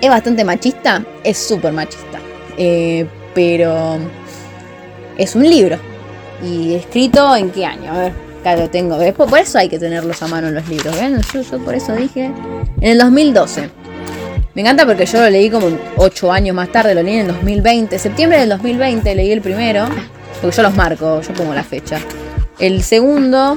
¿Es 0.00 0.10
bastante 0.10 0.44
machista? 0.44 1.04
Es 1.24 1.38
súper 1.38 1.72
machista. 1.72 2.18
Eh, 2.58 3.06
pero 3.34 3.98
es 5.16 5.34
un 5.34 5.48
libro. 5.48 5.78
¿Y 6.42 6.74
escrito 6.74 7.34
en 7.34 7.50
qué 7.50 7.64
año? 7.64 7.92
A 7.92 7.98
ver, 7.98 8.12
acá 8.40 8.56
lo 8.56 8.68
tengo. 8.68 8.98
Por 9.14 9.38
eso 9.38 9.58
hay 9.58 9.68
que 9.68 9.78
tenerlos 9.78 10.22
a 10.22 10.26
mano 10.26 10.50
los 10.50 10.68
libros. 10.68 10.94
¿ven? 11.00 11.20
Yo, 11.32 11.58
por 11.58 11.74
eso 11.74 11.94
dije. 11.94 12.26
En 12.80 12.90
el 12.90 12.98
2012. 12.98 13.70
Me 14.54 14.62
encanta 14.62 14.86
porque 14.86 15.04
yo 15.04 15.20
lo 15.20 15.28
leí 15.28 15.50
como 15.50 15.68
8 15.96 16.32
años 16.32 16.56
más 16.56 16.70
tarde, 16.70 16.94
lo 16.94 17.02
leí 17.02 17.14
en 17.14 17.20
el 17.22 17.26
2020. 17.28 17.98
Septiembre 17.98 18.40
del 18.40 18.50
2020 18.50 19.14
leí 19.14 19.32
el 19.32 19.40
primero. 19.40 19.86
Porque 20.40 20.56
yo 20.56 20.62
los 20.62 20.74
marco, 20.74 21.20
yo 21.20 21.32
pongo 21.34 21.54
la 21.54 21.64
fecha. 21.64 21.98
El 22.58 22.82
segundo, 22.82 23.56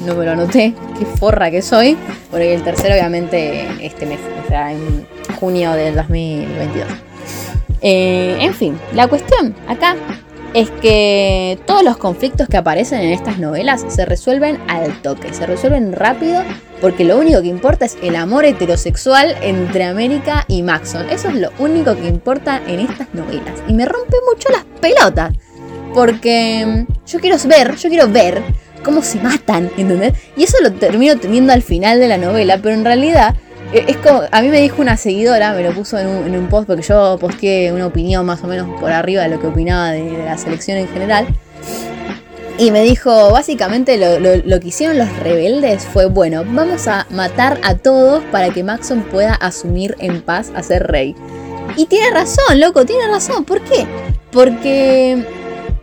no 0.00 0.14
me 0.14 0.24
lo 0.24 0.32
anoté, 0.32 0.74
qué 0.98 1.04
forra 1.04 1.50
que 1.50 1.62
soy. 1.62 1.96
Porque 2.30 2.54
el 2.54 2.62
tercero, 2.62 2.94
obviamente, 2.94 3.66
este 3.80 4.06
sea, 4.48 4.72
en 4.72 5.06
junio 5.38 5.72
del 5.72 5.94
2022. 5.94 6.88
Eh, 7.80 8.36
en 8.40 8.54
fin, 8.54 8.78
la 8.92 9.06
cuestión 9.06 9.54
acá 9.68 9.96
es 10.54 10.70
que 10.70 11.58
todos 11.66 11.84
los 11.84 11.96
conflictos 11.96 12.48
que 12.48 12.56
aparecen 12.56 13.00
en 13.00 13.12
estas 13.12 13.38
novelas 13.38 13.84
se 13.88 14.04
resuelven 14.04 14.58
al 14.68 15.00
toque, 15.02 15.32
se 15.32 15.46
resuelven 15.46 15.92
rápido 15.92 16.42
porque 16.80 17.04
lo 17.04 17.18
único 17.18 17.42
que 17.42 17.48
importa 17.48 17.84
es 17.84 17.98
el 18.02 18.16
amor 18.16 18.44
heterosexual 18.44 19.36
entre 19.42 19.84
América 19.84 20.44
y 20.48 20.62
Maxon. 20.62 21.08
Eso 21.10 21.28
es 21.28 21.34
lo 21.34 21.50
único 21.58 21.96
que 21.96 22.06
importa 22.06 22.62
en 22.66 22.80
estas 22.80 23.12
novelas. 23.14 23.62
Y 23.66 23.72
me 23.72 23.84
rompe 23.84 24.16
mucho 24.32 24.48
las 24.50 24.64
pelotas. 24.80 25.34
Porque 25.92 26.64
mm, 26.66 26.92
yo 27.06 27.18
quiero 27.18 27.36
ver, 27.48 27.74
yo 27.76 27.88
quiero 27.88 28.08
ver 28.08 28.42
cómo 28.84 29.02
se 29.02 29.18
matan, 29.18 29.70
¿entendés? 29.76 30.14
Y 30.36 30.44
eso 30.44 30.56
lo 30.62 30.72
termino 30.72 31.18
teniendo 31.18 31.52
al 31.52 31.62
final 31.62 31.98
de 31.98 32.08
la 32.08 32.18
novela, 32.18 32.58
pero 32.62 32.74
en 32.74 32.84
realidad 32.84 33.34
es 33.72 33.96
como, 33.98 34.22
a 34.30 34.42
mí 34.42 34.48
me 34.48 34.60
dijo 34.60 34.80
una 34.80 34.96
seguidora, 34.96 35.52
me 35.52 35.62
lo 35.62 35.72
puso 35.72 35.98
en 35.98 36.34
un, 36.34 36.48
post 36.48 36.66
porque 36.66 36.82
yo 36.82 37.18
posteé 37.20 37.72
una 37.72 37.86
opinión 37.86 38.24
más 38.24 38.42
o 38.42 38.46
menos 38.46 38.68
por 38.80 38.90
arriba 38.90 39.22
de 39.22 39.28
lo 39.28 39.40
que 39.40 39.46
opinaba 39.46 39.90
de, 39.90 40.24
la 40.24 40.38
selección 40.38 40.78
en 40.78 40.88
general. 40.88 41.26
Y 42.58 42.70
me 42.72 42.82
dijo, 42.82 43.30
básicamente 43.30 43.96
lo, 43.98 44.60
que 44.60 44.68
hicieron 44.68 44.98
los 44.98 45.16
rebeldes 45.18 45.84
fue, 45.84 46.06
bueno, 46.06 46.44
vamos 46.44 46.88
a 46.88 47.06
matar 47.10 47.60
a 47.62 47.74
todos 47.74 48.24
para 48.32 48.50
que 48.50 48.64
Maxon 48.64 49.02
pueda 49.02 49.34
asumir 49.34 49.94
en 50.00 50.22
paz 50.22 50.50
a 50.54 50.62
ser 50.62 50.84
rey. 50.88 51.14
Y 51.76 51.86
tiene 51.86 52.10
razón, 52.10 52.58
loco, 52.58 52.84
tiene 52.84 53.06
razón. 53.06 53.44
¿Por 53.44 53.60
qué? 53.60 53.86
Porque 54.32 55.24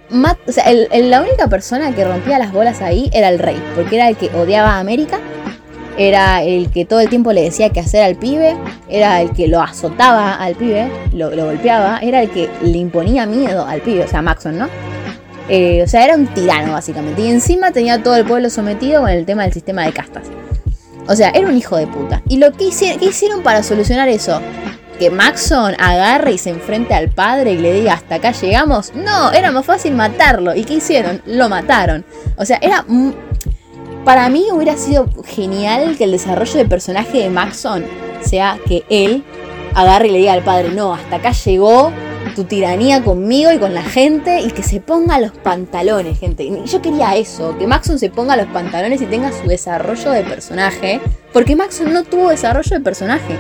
la 0.10 1.22
única 1.22 1.48
persona 1.48 1.96
que 1.96 2.04
rompía 2.04 2.39
las 2.39 2.51
bolas 2.51 2.82
ahí 2.82 3.10
era 3.13 3.30
el 3.30 3.39
rey, 3.39 3.62
porque 3.75 3.96
era 3.96 4.10
el 4.10 4.18
que 4.18 4.30
odiaba 4.36 4.72
a 4.72 4.80
América 4.80 5.20
era 5.97 6.43
el 6.43 6.69
que 6.69 6.85
todo 6.85 6.99
el 6.99 7.09
tiempo 7.09 7.31
le 7.31 7.41
decía 7.41 7.69
qué 7.69 7.79
hacer 7.79 8.03
al 8.03 8.15
pibe, 8.15 8.55
era 8.89 9.21
el 9.21 9.31
que 9.31 9.47
lo 9.47 9.61
azotaba 9.61 10.35
al 10.35 10.55
pibe, 10.55 10.89
lo, 11.13 11.29
golpeaba, 11.29 11.99
era 11.99 12.21
el 12.21 12.29
que 12.29 12.49
le 12.61 12.77
imponía 12.77 13.25
miedo 13.25 13.65
al 13.65 13.81
pibe, 13.81 14.03
o 14.03 14.07
sea, 14.07 14.21
Maxon, 14.21 14.57
¿no? 14.57 14.67
Eh, 15.47 15.83
o 15.83 15.87
sea, 15.87 16.03
era 16.03 16.15
un 16.15 16.27
tirano 16.27 16.73
básicamente. 16.73 17.21
Y 17.21 17.29
encima 17.29 17.71
tenía 17.71 18.01
todo 18.01 18.15
el 18.15 18.25
pueblo 18.25 18.49
sometido 18.49 19.01
con 19.01 19.09
el 19.09 19.25
tema 19.25 19.43
del 19.43 19.53
sistema 19.53 19.85
de 19.85 19.93
castas. 19.93 20.23
O 21.07 21.15
sea, 21.15 21.29
era 21.29 21.47
un 21.47 21.55
hijo 21.55 21.77
de 21.77 21.87
puta. 21.87 22.23
¿Y 22.27 22.37
lo 22.37 22.51
que 22.51 22.65
hicieron, 22.65 22.99
¿qué 22.99 23.05
hicieron 23.05 23.43
para 23.43 23.61
solucionar 23.61 24.09
eso? 24.09 24.41
Que 24.97 25.11
Maxon 25.11 25.75
agarre 25.79 26.31
y 26.31 26.37
se 26.37 26.49
enfrente 26.49 26.93
al 26.93 27.09
padre 27.09 27.51
y 27.51 27.57
le 27.59 27.73
diga 27.73 27.93
hasta 27.93 28.15
acá 28.15 28.31
llegamos. 28.31 28.91
No, 28.95 29.31
era 29.31 29.51
más 29.51 29.65
fácil 29.65 29.93
matarlo. 29.93 30.55
¿Y 30.55 30.63
qué 30.63 30.75
hicieron? 30.75 31.21
Lo 31.25 31.47
mataron. 31.47 32.05
O 32.37 32.45
sea, 32.45 32.57
era 32.61 32.85
para 34.05 34.29
mí 34.29 34.45
hubiera 34.53 34.77
sido 34.77 35.09
genial 35.25 35.97
que 35.97 36.03
el 36.03 36.12
desarrollo 36.12 36.57
de 36.57 36.65
personaje 36.65 37.17
de 37.17 37.29
Maxon 37.29 37.83
sea 38.21 38.59
que 38.67 38.83
él 38.89 39.24
agarre 39.74 40.07
y 40.07 40.12
le 40.12 40.17
diga 40.19 40.33
al 40.33 40.43
padre, 40.43 40.69
no, 40.69 40.93
hasta 40.93 41.17
acá 41.17 41.31
llegó 41.31 41.91
tu 42.35 42.43
tiranía 42.43 43.03
conmigo 43.03 43.51
y 43.51 43.57
con 43.57 43.74
la 43.74 43.83
gente 43.83 44.41
y 44.41 44.51
que 44.51 44.62
se 44.62 44.79
ponga 44.79 45.19
los 45.19 45.31
pantalones, 45.31 46.19
gente. 46.19 46.50
Yo 46.65 46.81
quería 46.81 47.15
eso, 47.15 47.57
que 47.57 47.65
Maxon 47.67 47.97
se 47.97 48.09
ponga 48.09 48.38
los 48.38 48.47
pantalones 48.47 49.01
y 49.01 49.05
tenga 49.05 49.31
su 49.31 49.47
desarrollo 49.47 50.12
de 50.12 50.24
personaje, 50.24 51.01
porque 51.33 51.55
Maxon 51.55 51.91
no 51.91 52.03
tuvo 52.03 52.29
desarrollo 52.29 52.77
de 52.77 52.81
personaje. 52.81 53.38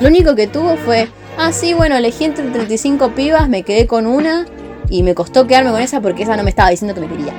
Lo 0.00 0.08
único 0.08 0.36
que 0.36 0.46
tuvo 0.46 0.76
fue, 0.76 1.08
ah, 1.38 1.52
sí, 1.52 1.74
bueno, 1.74 1.96
elegí 1.96 2.24
entre 2.24 2.46
35 2.46 3.10
pibas, 3.10 3.48
me 3.48 3.64
quedé 3.64 3.86
con 3.88 4.06
una 4.06 4.46
y 4.88 5.02
me 5.02 5.14
costó 5.14 5.46
quedarme 5.46 5.72
con 5.72 5.80
esa 5.80 6.00
porque 6.00 6.22
esa 6.22 6.36
no 6.36 6.44
me 6.44 6.50
estaba 6.50 6.70
diciendo 6.70 6.94
que 6.94 7.00
me 7.00 7.08
quería. 7.08 7.34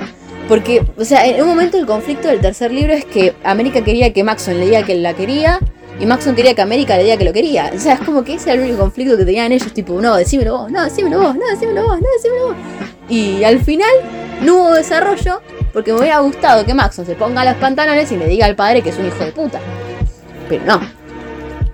Porque, 0.50 0.84
o 0.98 1.04
sea, 1.04 1.24
en 1.28 1.40
un 1.42 1.48
momento 1.48 1.78
el 1.78 1.86
conflicto 1.86 2.26
del 2.26 2.40
tercer 2.40 2.72
libro 2.72 2.92
es 2.92 3.04
que 3.04 3.36
América 3.44 3.84
quería 3.84 4.12
que 4.12 4.24
Maxon 4.24 4.58
le 4.58 4.66
diga 4.66 4.82
que 4.82 4.96
la 4.96 5.14
quería 5.14 5.60
y 6.00 6.06
Maxon 6.06 6.34
quería 6.34 6.54
que 6.56 6.60
América 6.60 6.96
le 6.96 7.04
diga 7.04 7.16
que 7.16 7.24
lo 7.24 7.32
quería. 7.32 7.70
O 7.72 7.78
sea, 7.78 7.94
es 7.94 8.00
como 8.00 8.24
que 8.24 8.34
ese 8.34 8.50
era 8.50 8.60
el 8.60 8.68
único 8.68 8.82
conflicto 8.82 9.16
que 9.16 9.24
tenían 9.24 9.52
ellos, 9.52 9.72
tipo, 9.72 10.00
no, 10.00 10.16
decímelo 10.16 10.58
vos, 10.58 10.72
no, 10.72 10.82
decímelo 10.82 11.20
vos, 11.20 11.36
no, 11.36 11.46
decímelo 11.46 11.84
vos, 11.84 12.00
no, 12.00 12.06
decímelo 12.16 12.46
vos. 12.48 12.56
Y 13.08 13.44
al 13.44 13.60
final 13.60 13.90
no 14.42 14.56
hubo 14.56 14.74
desarrollo 14.74 15.40
porque 15.72 15.92
me 15.92 16.00
hubiera 16.00 16.18
gustado 16.18 16.66
que 16.66 16.74
Maxon 16.74 17.06
se 17.06 17.14
ponga 17.14 17.44
los 17.44 17.54
pantalones 17.54 18.10
y 18.10 18.16
le 18.16 18.26
diga 18.26 18.46
al 18.46 18.56
padre 18.56 18.82
que 18.82 18.88
es 18.88 18.98
un 18.98 19.06
hijo 19.06 19.24
de 19.24 19.30
puta. 19.30 19.60
Pero 20.48 20.64
no, 20.64 20.80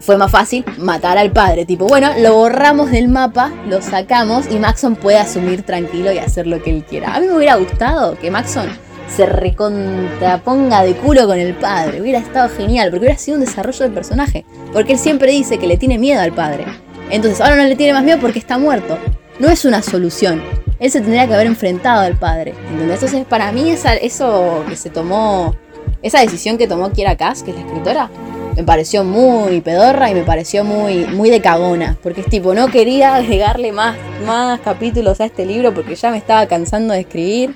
fue 0.07 0.17
más 0.17 0.31
fácil 0.31 0.65
matar 0.79 1.19
al 1.19 1.33
padre. 1.33 1.67
Tipo, 1.67 1.87
bueno, 1.87 2.13
lo 2.19 2.35
borramos 2.35 2.93
del 2.93 3.09
mapa, 3.09 3.53
lo 3.69 3.83
sacamos 3.83 4.47
y 4.49 4.59
Maxon 4.61 4.95
puede 4.95 5.19
asumir 5.19 5.65
tranquilo 5.65 6.13
y 6.13 6.19
hacer 6.19 6.47
lo 6.47 6.63
que 6.63 6.71
él 6.71 6.85
quiera. 6.89 7.15
A 7.15 7.21
mí 7.21 7.27
me 7.27 7.35
hubiera 7.35 7.57
gustado 7.57 8.17
que 8.17 8.31
Maxon 8.31 8.69
se 9.15 9.27
recontraponga 9.27 10.83
de 10.83 10.95
culo 10.95 11.27
con 11.27 11.39
el 11.39 11.55
padre. 11.55 12.01
Hubiera 12.01 12.21
estado 12.21 12.49
genial, 12.49 12.91
porque 12.91 13.07
hubiera 13.07 13.19
sido 13.19 13.39
un 13.39 13.45
desarrollo 13.45 13.81
del 13.81 13.93
personaje. 13.93 14.45
Porque 14.73 14.93
él 14.93 14.99
siempre 14.99 15.33
dice 15.33 15.59
que 15.59 15.67
le 15.67 15.77
tiene 15.77 15.99
miedo 15.99 16.21
al 16.21 16.33
padre. 16.33 16.65
Entonces 17.11 17.41
ahora 17.41 17.57
no 17.57 17.65
le 17.65 17.75
tiene 17.75 17.93
más 17.93 18.05
miedo 18.05 18.19
porque 18.21 18.39
está 18.39 18.59
muerto. 18.59 18.99
No 19.41 19.49
es 19.49 19.65
una 19.65 19.83
solución. 19.83 20.41
Él 20.79 20.91
se 20.91 21.01
tendría 21.01 21.27
que 21.27 21.35
haber 21.35 21.49
enfrentado 21.49 22.03
al 22.03 22.17
padre. 22.17 22.55
Entonces 22.81 23.25
para 23.25 23.51
mí 23.51 23.71
eso 23.71 24.65
que 24.69 24.77
se 24.77 24.91
tomó, 24.91 25.57
esa 26.03 26.21
decisión 26.21 26.59
que 26.59 26.69
tomó 26.69 26.93
Kiera 26.93 27.17
Kass, 27.17 27.43
que 27.43 27.51
es 27.51 27.57
la 27.57 27.63
escritora, 27.63 28.11
me 28.57 28.65
pareció 28.65 29.05
muy 29.05 29.61
pedorra 29.61 30.11
y 30.11 30.15
me 30.15 30.23
pareció 30.23 30.65
muy, 30.65 31.05
muy 31.05 31.29
de 31.29 31.43
cagona. 31.43 31.99
Porque 32.03 32.23
es 32.23 32.27
tipo, 32.27 32.55
no 32.55 32.69
quería 32.69 33.17
agregarle 33.17 33.71
más, 33.71 33.97
más 34.25 34.61
capítulos 34.61 35.21
a 35.21 35.27
este 35.27 35.45
libro 35.45 35.75
porque 35.75 35.95
ya 35.95 36.11
me 36.11 36.17
estaba 36.17 36.47
cansando 36.47 36.95
de 36.95 37.01
escribir. 37.01 37.55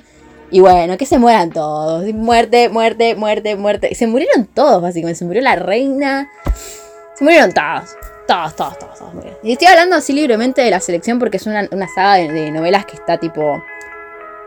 Y 0.50 0.60
bueno, 0.60 0.98
que 0.98 1.06
se 1.06 1.18
mueran 1.18 1.50
todos. 1.50 2.04
Muerte, 2.12 2.68
muerte, 2.68 3.14
muerte, 3.14 3.56
muerte. 3.56 3.94
Se 3.94 4.06
murieron 4.06 4.46
todos, 4.46 4.82
básicamente. 4.82 5.20
Se 5.20 5.24
murió 5.24 5.40
la 5.40 5.56
reina. 5.56 6.28
Se 7.14 7.24
murieron 7.24 7.52
todos. 7.52 7.96
Todos, 8.26 8.54
todos, 8.54 8.78
todos, 8.78 8.98
todos 8.98 9.12
Y 9.42 9.52
estoy 9.52 9.68
hablando 9.68 9.96
así 9.96 10.12
libremente 10.12 10.60
de 10.60 10.70
la 10.70 10.80
selección 10.80 11.18
porque 11.18 11.38
es 11.38 11.46
una, 11.46 11.66
saga 11.94 12.14
de, 12.16 12.50
novelas 12.50 12.84
que 12.84 12.94
está 12.94 13.16
tipo. 13.16 13.62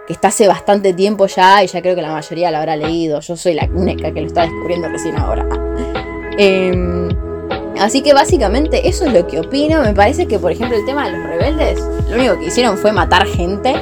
que 0.06 0.14
está 0.14 0.28
hace 0.28 0.48
bastante 0.48 0.94
tiempo 0.94 1.26
ya 1.26 1.64
y 1.64 1.68
ya 1.68 1.82
creo 1.82 1.96
que 1.96 2.02
la 2.02 2.12
mayoría 2.12 2.52
la 2.52 2.60
habrá 2.60 2.76
leído. 2.76 3.22
Yo 3.22 3.36
soy 3.36 3.56
la 3.56 3.68
única 3.74 4.14
que 4.14 4.22
lo 4.22 4.28
está 4.28 4.44
descubriendo 4.44 4.88
recién 4.88 5.18
ahora. 5.18 5.48
Em, 6.38 7.10
así 7.80 8.02
que 8.02 8.14
básicamente 8.14 8.88
eso 8.88 9.06
es 9.06 9.14
lo 9.14 9.28
que 9.28 9.40
opino. 9.40 9.82
Me 9.82 9.94
parece 9.94 10.28
que, 10.28 10.40
por 10.40 10.52
ejemplo, 10.52 10.78
el 10.78 10.86
tema 10.86 11.06
de 11.06 11.18
los 11.18 11.28
rebeldes, 11.28 11.80
lo 12.10 12.16
único 12.16 12.40
que 12.40 12.46
hicieron 12.46 12.78
fue 12.78 12.92
matar 12.92 13.26
gente. 13.28 13.76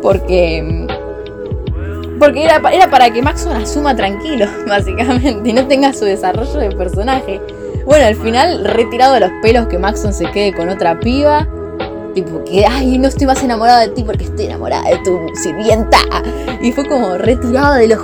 Porque. 0.00 0.86
Porque 2.18 2.44
era, 2.44 2.60
era 2.72 2.88
para 2.88 3.10
que 3.10 3.20
Maxon 3.20 3.52
asuma 3.52 3.96
tranquilo, 3.96 4.46
básicamente, 4.68 5.48
y 5.48 5.52
no 5.52 5.66
tenga 5.66 5.92
su 5.92 6.04
desarrollo 6.04 6.58
de 6.58 6.70
personaje. 6.70 7.40
Bueno, 7.84 8.06
al 8.06 8.14
final, 8.14 8.64
retirado 8.64 9.14
de 9.14 9.20
los 9.20 9.30
pelos 9.42 9.66
que 9.66 9.78
Maxon 9.78 10.12
se 10.12 10.26
quede 10.30 10.54
con 10.54 10.68
otra 10.68 11.00
piba. 11.00 11.48
Tipo, 12.14 12.44
que, 12.44 12.66
ay, 12.66 12.98
no 12.98 13.08
estoy 13.08 13.26
más 13.26 13.42
enamorada 13.42 13.80
de 13.80 13.88
ti 13.88 14.04
porque 14.04 14.24
estoy 14.24 14.46
enamorada 14.46 14.88
de 14.88 14.98
tu 14.98 15.18
sirvienta. 15.34 15.98
Y 16.60 16.70
fue 16.72 16.86
como 16.86 17.16
retirado 17.16 17.74
de 17.74 17.88
los 17.88 18.00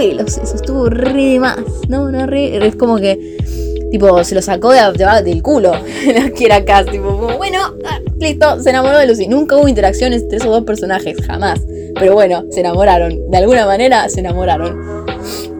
eso 0.00 0.54
estuvo 0.54 0.88
re 0.88 1.12
de 1.12 1.40
más. 1.40 1.58
No, 1.88 2.10
no, 2.10 2.26
re, 2.26 2.66
es 2.66 2.76
como 2.76 2.98
que 2.98 3.38
Tipo, 3.90 4.22
se 4.22 4.34
lo 4.34 4.42
sacó 4.42 4.72
de, 4.72 4.80
del 5.24 5.42
culo. 5.42 5.72
que 6.36 6.44
era 6.44 6.64
Cass. 6.64 6.86
Tipo, 6.86 7.10
bueno, 7.38 7.58
ah, 7.84 8.00
listo, 8.18 8.60
se 8.60 8.70
enamoró 8.70 8.98
de 8.98 9.06
Lucy. 9.06 9.28
Nunca 9.28 9.56
hubo 9.56 9.68
interacciones 9.68 10.22
entre 10.22 10.38
esos 10.38 10.50
dos 10.50 10.64
personajes, 10.64 11.16
jamás. 11.26 11.60
Pero 11.98 12.14
bueno, 12.14 12.44
se 12.50 12.60
enamoraron. 12.60 13.30
De 13.30 13.38
alguna 13.38 13.66
manera 13.66 14.08
se 14.08 14.20
enamoraron. 14.20 15.06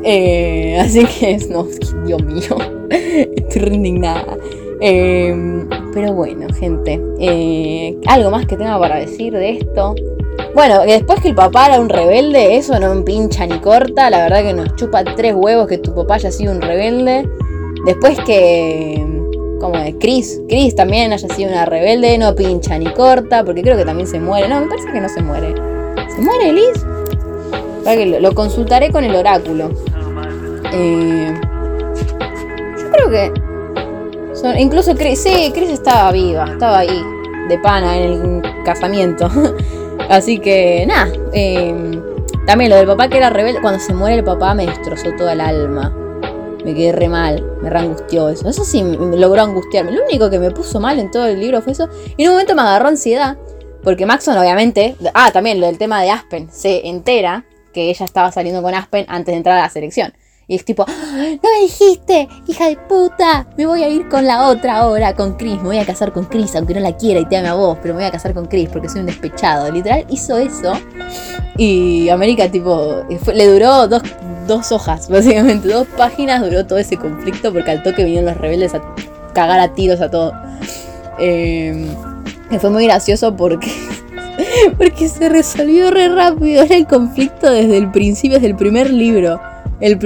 Eh, 0.04 0.78
así 0.80 1.06
que, 1.06 1.38
no, 1.48 1.66
Dios 2.06 2.22
mío. 2.22 2.56
Estoy 2.90 3.62
re 3.62 3.74
indignada. 3.74 4.36
Em, 4.80 5.68
pero 5.94 6.12
bueno, 6.12 6.46
gente. 6.54 7.00
Eh, 7.18 7.96
¿Algo 8.06 8.30
más 8.30 8.46
que 8.46 8.56
tenga 8.56 8.78
para 8.78 8.96
decir 8.96 9.32
de 9.32 9.58
esto? 9.58 9.94
Bueno, 10.54 10.80
después 10.82 11.20
que 11.20 11.28
el 11.28 11.34
papá 11.34 11.66
era 11.66 11.80
un 11.80 11.88
rebelde, 11.88 12.56
eso 12.56 12.78
no 12.78 13.04
pincha 13.04 13.46
ni 13.46 13.58
corta. 13.60 14.10
La 14.10 14.22
verdad 14.22 14.42
que 14.42 14.54
nos 14.54 14.74
chupa 14.76 15.04
tres 15.04 15.34
huevos 15.34 15.68
que 15.68 15.78
tu 15.78 15.94
papá 15.94 16.16
haya 16.16 16.30
sido 16.30 16.52
un 16.52 16.60
rebelde. 16.60 17.28
Después 17.84 18.18
que. 18.26 19.04
Como 19.60 19.78
de 19.78 19.96
Chris. 19.98 20.40
Chris 20.48 20.74
también 20.74 21.12
haya 21.12 21.28
sido 21.28 21.50
una 21.50 21.64
rebelde, 21.64 22.16
no 22.18 22.34
pincha 22.34 22.78
ni 22.78 22.86
corta. 22.86 23.44
Porque 23.44 23.62
creo 23.62 23.76
que 23.76 23.84
también 23.84 24.08
se 24.08 24.20
muere. 24.20 24.48
No, 24.48 24.60
me 24.60 24.66
parece 24.66 24.90
que 24.92 25.00
no 25.00 25.08
se 25.08 25.22
muere. 25.22 25.54
¿Se 26.14 26.20
muere 26.20 26.52
Liz? 26.52 26.84
Lo, 27.84 28.20
lo 28.20 28.34
consultaré 28.34 28.90
con 28.90 29.04
el 29.04 29.14
oráculo. 29.14 29.70
Eh, 30.72 31.34
yo 32.78 32.90
creo 32.90 33.10
que 33.10 33.32
incluso 34.58 34.94
Chris, 34.94 35.22
sí, 35.22 35.50
Chris 35.54 35.70
estaba 35.70 36.12
viva, 36.12 36.44
estaba 36.44 36.78
ahí, 36.78 37.02
de 37.48 37.58
pana 37.58 37.96
en 37.96 38.42
el 38.44 38.64
casamiento. 38.64 39.30
Así 40.08 40.38
que 40.38 40.84
nada. 40.86 41.12
Em, 41.32 42.02
también 42.46 42.70
lo 42.70 42.76
del 42.76 42.86
papá 42.86 43.08
que 43.08 43.18
era 43.18 43.30
rebelde, 43.30 43.60
cuando 43.60 43.78
se 43.80 43.92
muere 43.92 44.16
el 44.16 44.24
papá 44.24 44.54
me 44.54 44.66
destrozó 44.66 45.14
toda 45.16 45.32
el 45.34 45.40
alma. 45.40 45.94
Me 46.64 46.74
quedé 46.74 46.92
re 46.92 47.08
mal, 47.08 47.44
me 47.62 47.70
reangustió 47.70 48.28
eso. 48.28 48.48
Eso 48.48 48.64
sí, 48.64 48.82
logró 48.82 49.42
angustiarme. 49.42 49.92
Lo 49.92 50.04
único 50.04 50.28
que 50.30 50.38
me 50.38 50.50
puso 50.50 50.80
mal 50.80 50.98
en 50.98 51.10
todo 51.10 51.26
el 51.26 51.40
libro 51.40 51.62
fue 51.62 51.72
eso. 51.72 51.88
Y 52.16 52.24
en 52.24 52.30
un 52.30 52.34
momento 52.34 52.54
me 52.54 52.62
agarró 52.62 52.88
ansiedad. 52.88 53.36
Porque 53.82 54.06
Maxon, 54.06 54.36
obviamente. 54.36 54.96
Ah, 55.14 55.30
también 55.30 55.60
lo 55.60 55.66
del 55.66 55.78
tema 55.78 56.02
de 56.02 56.10
Aspen. 56.10 56.50
Se 56.50 56.88
entera 56.88 57.44
que 57.72 57.90
ella 57.90 58.04
estaba 58.04 58.32
saliendo 58.32 58.62
con 58.62 58.74
Aspen 58.74 59.04
antes 59.08 59.32
de 59.32 59.36
entrar 59.36 59.58
a 59.58 59.62
la 59.62 59.70
selección. 59.70 60.12
Y 60.50 60.54
es 60.54 60.64
tipo, 60.64 60.86
no 60.86 61.18
me 61.18 61.60
dijiste, 61.60 62.26
hija 62.46 62.68
de 62.68 62.78
puta, 62.78 63.46
me 63.58 63.66
voy 63.66 63.82
a 63.82 63.88
ir 63.90 64.08
con 64.08 64.26
la 64.26 64.46
otra 64.48 64.78
ahora, 64.78 65.14
con 65.14 65.34
Chris, 65.34 65.56
me 65.56 65.64
voy 65.64 65.78
a 65.78 65.84
casar 65.84 66.10
con 66.10 66.24
Chris, 66.24 66.56
aunque 66.56 66.72
no 66.72 66.80
la 66.80 66.96
quiera 66.96 67.20
y 67.20 67.26
te 67.26 67.36
ame 67.36 67.48
a 67.48 67.54
vos, 67.54 67.76
pero 67.82 67.92
me 67.92 68.00
voy 68.00 68.08
a 68.08 68.10
casar 68.10 68.32
con 68.32 68.46
Chris 68.46 68.70
porque 68.70 68.88
soy 68.88 69.00
un 69.00 69.06
despechado. 69.06 69.70
Literal 69.70 70.06
hizo 70.08 70.38
eso. 70.38 70.72
Y 71.58 72.08
América, 72.08 72.50
tipo, 72.50 73.04
le 73.34 73.46
duró 73.46 73.88
dos, 73.88 74.00
dos 74.46 74.72
hojas, 74.72 75.08
básicamente, 75.10 75.68
dos 75.68 75.86
páginas 75.98 76.40
duró 76.40 76.64
todo 76.64 76.78
ese 76.78 76.96
conflicto 76.96 77.52
porque 77.52 77.70
al 77.70 77.82
toque 77.82 78.04
vinieron 78.04 78.30
los 78.30 78.38
rebeldes 78.38 78.74
a 78.74 78.80
cagar 79.34 79.60
a 79.60 79.74
tiros 79.74 80.00
a 80.00 80.10
todo. 80.10 80.32
Eh, 81.18 81.86
fue 82.58 82.70
muy 82.70 82.84
gracioso 82.86 83.36
porque 83.36 83.70
porque 84.78 85.10
se 85.10 85.28
resolvió 85.28 85.90
re 85.90 86.08
rápido. 86.08 86.62
Era 86.62 86.74
el 86.74 86.86
conflicto 86.86 87.50
desde 87.50 87.76
el 87.76 87.90
principio, 87.90 88.38
desde 88.38 88.48
el 88.48 88.56
primer 88.56 88.90
libro. 88.90 89.38
El, 89.80 89.98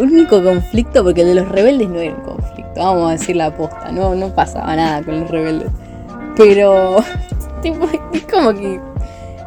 único 0.00 0.42
conflicto, 0.42 1.04
porque 1.04 1.20
el 1.20 1.28
de 1.28 1.34
los 1.36 1.48
rebeldes 1.48 1.88
no 1.88 2.00
era 2.00 2.14
un 2.14 2.22
conflicto, 2.22 2.72
vamos 2.74 3.08
a 3.08 3.12
decir 3.12 3.36
la 3.36 3.46
aposta, 3.46 3.92
no, 3.92 4.14
no 4.14 4.34
pasaba 4.34 4.74
nada 4.74 5.02
con 5.02 5.20
los 5.20 5.30
rebeldes. 5.30 5.68
Pero, 6.36 6.96
tipo, 7.62 7.86
es 8.12 8.22
como 8.24 8.52
que 8.52 8.80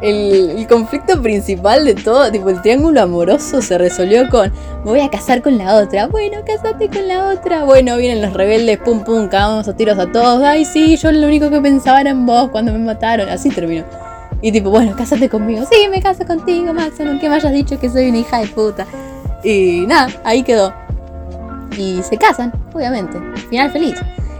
el, 0.00 0.66
conflicto 0.68 1.20
principal 1.20 1.84
de 1.84 1.94
todo, 1.94 2.30
tipo 2.30 2.50
el 2.50 2.60
triángulo 2.62 3.02
amoroso 3.02 3.62
se 3.62 3.78
resolvió 3.78 4.28
con 4.28 4.52
me 4.84 4.90
voy 4.90 5.00
a 5.00 5.10
casar 5.10 5.42
con 5.42 5.58
la 5.58 5.76
otra, 5.76 6.06
bueno, 6.06 6.38
casate 6.46 6.88
con 6.88 7.08
la 7.08 7.28
otra, 7.28 7.64
bueno, 7.64 7.96
vienen 7.96 8.22
los 8.22 8.32
rebeldes, 8.32 8.78
pum 8.78 9.04
pum, 9.04 9.28
cagamos 9.28 9.68
a 9.68 9.76
tiros 9.76 9.98
a 9.98 10.10
todos, 10.10 10.42
ay 10.42 10.64
sí, 10.64 10.96
yo 10.96 11.12
lo 11.12 11.26
único 11.26 11.50
que 11.50 11.60
pensaba 11.60 12.00
era 12.00 12.10
en 12.10 12.26
vos 12.26 12.50
cuando 12.50 12.72
me 12.72 12.78
mataron, 12.78 13.28
así 13.28 13.50
terminó. 13.50 13.84
Y 14.42 14.52
tipo, 14.52 14.70
bueno, 14.70 14.94
casate 14.96 15.28
conmigo, 15.28 15.64
sí, 15.70 15.88
me 15.88 16.02
caso 16.02 16.26
contigo, 16.26 16.72
Max, 16.74 17.00
aunque 17.00 17.28
me 17.28 17.36
hayas 17.36 17.52
dicho 17.52 17.80
que 17.80 17.88
soy 17.88 18.08
una 18.10 18.18
hija 18.18 18.38
de 18.38 18.46
puta. 18.48 18.86
Y 19.42 19.84
nada, 19.86 20.08
ahí 20.24 20.42
quedó. 20.42 20.74
Y 21.76 22.02
se 22.02 22.16
casan, 22.16 22.52
obviamente. 22.72 23.18
Final 23.48 23.70
feliz. 23.70 23.96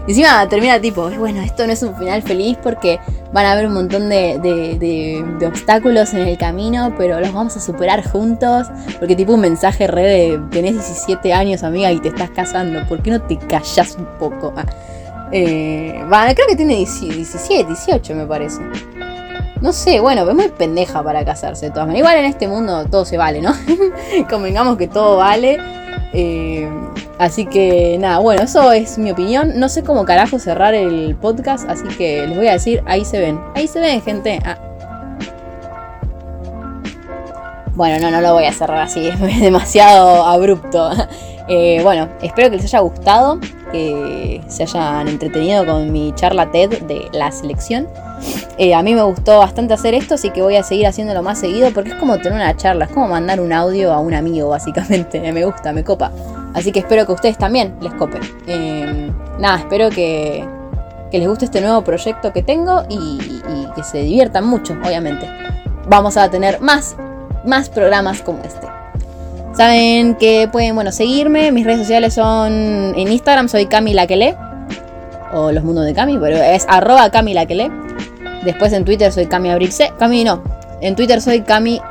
Y 0.07 0.11
encima 0.11 0.47
termina 0.47 0.79
tipo, 0.79 1.09
bueno, 1.09 1.41
esto 1.41 1.67
no 1.67 1.73
es 1.73 1.83
un 1.83 1.93
final 1.97 2.21
feliz 2.21 2.57
porque 2.63 2.97
van 3.33 3.45
a 3.45 3.51
haber 3.51 3.67
un 3.67 3.73
montón 3.73 4.07
de, 4.07 4.39
de, 4.39 5.45
obstáculos 5.45 6.13
en 6.13 6.21
el 6.21 6.37
camino, 6.37 6.93
pero 6.97 7.19
los 7.19 7.33
vamos 7.33 7.57
a 7.57 7.59
superar 7.59 8.09
juntos. 8.09 8.67
Porque 8.99 9.15
tipo 9.15 9.33
un 9.33 9.41
mensaje 9.41 9.85
re 9.85 10.03
de, 10.03 10.41
tenés 10.49 10.73
17 10.73 11.33
años 11.33 11.63
amiga 11.63 11.91
y 11.91 11.99
te 11.99 12.07
estás 12.07 12.29
casando, 12.29 12.87
¿por 12.87 13.01
qué 13.03 13.11
no 13.11 13.21
te 13.21 13.37
callas 13.37 13.97
un 13.97 14.05
poco? 14.17 14.53
Ah, 14.55 14.65
eh, 15.33 16.01
creo 16.07 16.47
que 16.47 16.55
tiene 16.55 16.75
17, 16.75 17.65
18 17.65 18.15
me 18.15 18.25
parece. 18.25 18.61
No 19.61 19.73
sé, 19.73 19.99
bueno, 19.99 20.27
es 20.29 20.35
muy 20.35 20.49
pendeja 20.49 21.03
para 21.03 21.25
casarse 21.25 21.67
de 21.67 21.71
todas 21.71 21.87
maneras. 21.87 22.09
Igual 22.09 22.23
en 22.23 22.25
este 22.25 22.47
mundo 22.47 22.85
todo 22.85 23.05
se 23.05 23.17
vale, 23.17 23.41
¿no? 23.41 23.53
Convengamos 24.29 24.77
que 24.77 24.87
todo 24.87 25.17
vale. 25.17 25.57
Eh, 26.13 26.69
así 27.17 27.45
que 27.45 27.97
nada, 27.99 28.19
bueno, 28.19 28.43
eso 28.43 28.71
es 28.71 28.97
mi 28.97 29.11
opinión. 29.11 29.59
No 29.59 29.69
sé 29.69 29.83
cómo 29.83 30.05
carajo 30.05 30.39
cerrar 30.39 30.73
el 30.73 31.15
podcast, 31.15 31.69
así 31.69 31.87
que 31.97 32.27
les 32.27 32.37
voy 32.37 32.47
a 32.47 32.53
decir, 32.53 32.83
ahí 32.85 33.03
se 33.03 33.19
ven. 33.19 33.39
Ahí 33.55 33.67
se 33.67 33.79
ven, 33.79 34.01
gente. 34.01 34.39
Ah. 34.45 34.57
Bueno, 37.73 37.99
no, 37.99 38.09
no 38.09 38.21
lo 38.21 38.33
voy 38.33 38.45
a 38.45 38.53
cerrar 38.53 38.79
así, 38.79 39.07
es 39.29 39.41
demasiado 39.41 40.25
abrupto. 40.25 40.89
Eh, 41.49 41.79
bueno, 41.81 42.09
espero 42.21 42.49
que 42.49 42.57
les 42.57 42.65
haya 42.65 42.79
gustado, 42.79 43.39
que 43.71 44.41
se 44.49 44.63
hayan 44.63 45.07
entretenido 45.07 45.65
con 45.65 45.93
mi 45.93 46.11
charla 46.13 46.51
TED 46.51 46.81
de 46.81 47.07
la 47.13 47.31
selección. 47.31 47.87
Eh, 48.57 48.73
a 48.73 48.81
mí 48.81 48.95
me 48.95 49.03
gustó 49.03 49.39
bastante 49.39 49.73
hacer 49.73 49.93
esto, 49.93 50.15
así 50.15 50.31
que 50.31 50.41
voy 50.41 50.55
a 50.55 50.63
seguir 50.63 50.87
haciéndolo 50.87 51.21
más 51.21 51.39
seguido 51.39 51.71
porque 51.71 51.91
es 51.91 51.95
como 51.95 52.17
tener 52.17 52.33
una 52.33 52.55
charla, 52.55 52.85
es 52.85 52.91
como 52.91 53.07
mandar 53.07 53.39
un 53.39 53.53
audio 53.53 53.93
a 53.93 53.99
un 53.99 54.13
amigo, 54.13 54.49
básicamente. 54.49 55.31
Me 55.37 55.45
gusta, 55.45 55.71
me 55.73 55.83
copa. 55.83 56.11
Así 56.53 56.71
que 56.71 56.79
espero 56.79 57.05
que 57.05 57.11
ustedes 57.11 57.37
también 57.37 57.75
les 57.81 57.93
copen. 57.93 58.21
Em, 58.47 59.13
nada, 59.39 59.59
espero 59.59 59.89
que, 59.89 60.43
les 61.11 61.27
guste 61.27 61.45
este 61.45 61.61
nuevo 61.61 61.83
proyecto 61.83 62.33
que 62.33 62.41
tengo 62.41 62.83
y, 62.89 63.19
que 63.75 63.83
se 63.83 63.99
diviertan 63.99 64.45
mucho, 64.47 64.75
obviamente. 64.83 65.29
Vamos 65.87 66.17
a 66.17 66.29
tener 66.31 66.59
más, 66.59 66.95
más 67.45 67.69
programas 67.69 68.21
como 68.21 68.41
este. 68.43 68.67
Saben 69.53 70.15
que 70.15 70.49
pueden, 70.51 70.73
bueno, 70.73 70.91
seguirme. 70.91 71.51
Mis 71.51 71.65
redes 71.65 71.81
sociales 71.81 72.15
son 72.15 72.51
en 72.51 73.11
Instagram, 73.11 73.49
soy 73.49 73.67
Camila 73.67 74.07
O 75.33 75.51
los 75.51 75.63
mundos 75.63 75.85
de 75.85 75.93
Cami, 75.93 76.17
pero 76.17 76.37
es 76.37 76.65
arroba 76.67 77.11
Camila 77.11 77.45
Después 78.47 78.71
en 78.71 78.85
Twitter 78.85 79.11
soy 79.11 79.25
Cami 79.25 79.51
Abril 79.51 79.73
C. 79.73 79.91
Cami 79.99 80.23
no. 80.23 80.41
En 80.79 80.95
Twitter 80.95 81.21
soy 81.21 81.41
Cami 81.41 81.81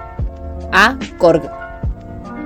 A 0.72 0.96
Corg. 1.18 1.42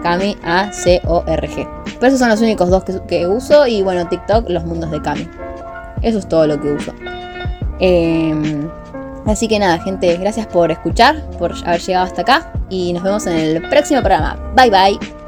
Cami 0.02 0.36
A 0.42 0.72
C 0.72 1.00
O 1.06 1.22
R 1.28 1.48
G. 1.48 1.68
Pero 1.84 2.06
esos 2.08 2.18
son 2.18 2.28
los 2.28 2.40
únicos 2.40 2.68
dos 2.70 2.82
que, 3.06 3.28
uso. 3.28 3.68
Y 3.68 3.82
bueno, 3.82 4.08
TikTok, 4.08 4.50
los 4.50 4.64
mundos 4.64 4.90
de 4.90 5.00
Cami. 5.00 5.28
Eso 6.02 6.18
es 6.18 6.28
todo 6.28 6.48
lo 6.48 6.60
que 6.60 6.72
uso. 6.72 6.92
Em, 7.78 8.68
así 9.26 9.46
que 9.46 9.60
nada, 9.60 9.78
gente, 9.78 10.16
gracias 10.16 10.48
por 10.48 10.72
escuchar, 10.72 11.22
por 11.38 11.54
haber 11.64 11.80
llegado 11.80 12.06
hasta 12.06 12.22
acá. 12.22 12.52
Y 12.68 12.92
nos 12.92 13.04
vemos 13.04 13.28
en 13.28 13.36
el 13.36 13.62
próximo 13.68 14.00
programa. 14.00 14.36
Bye 14.56 14.70
bye. 14.70 15.19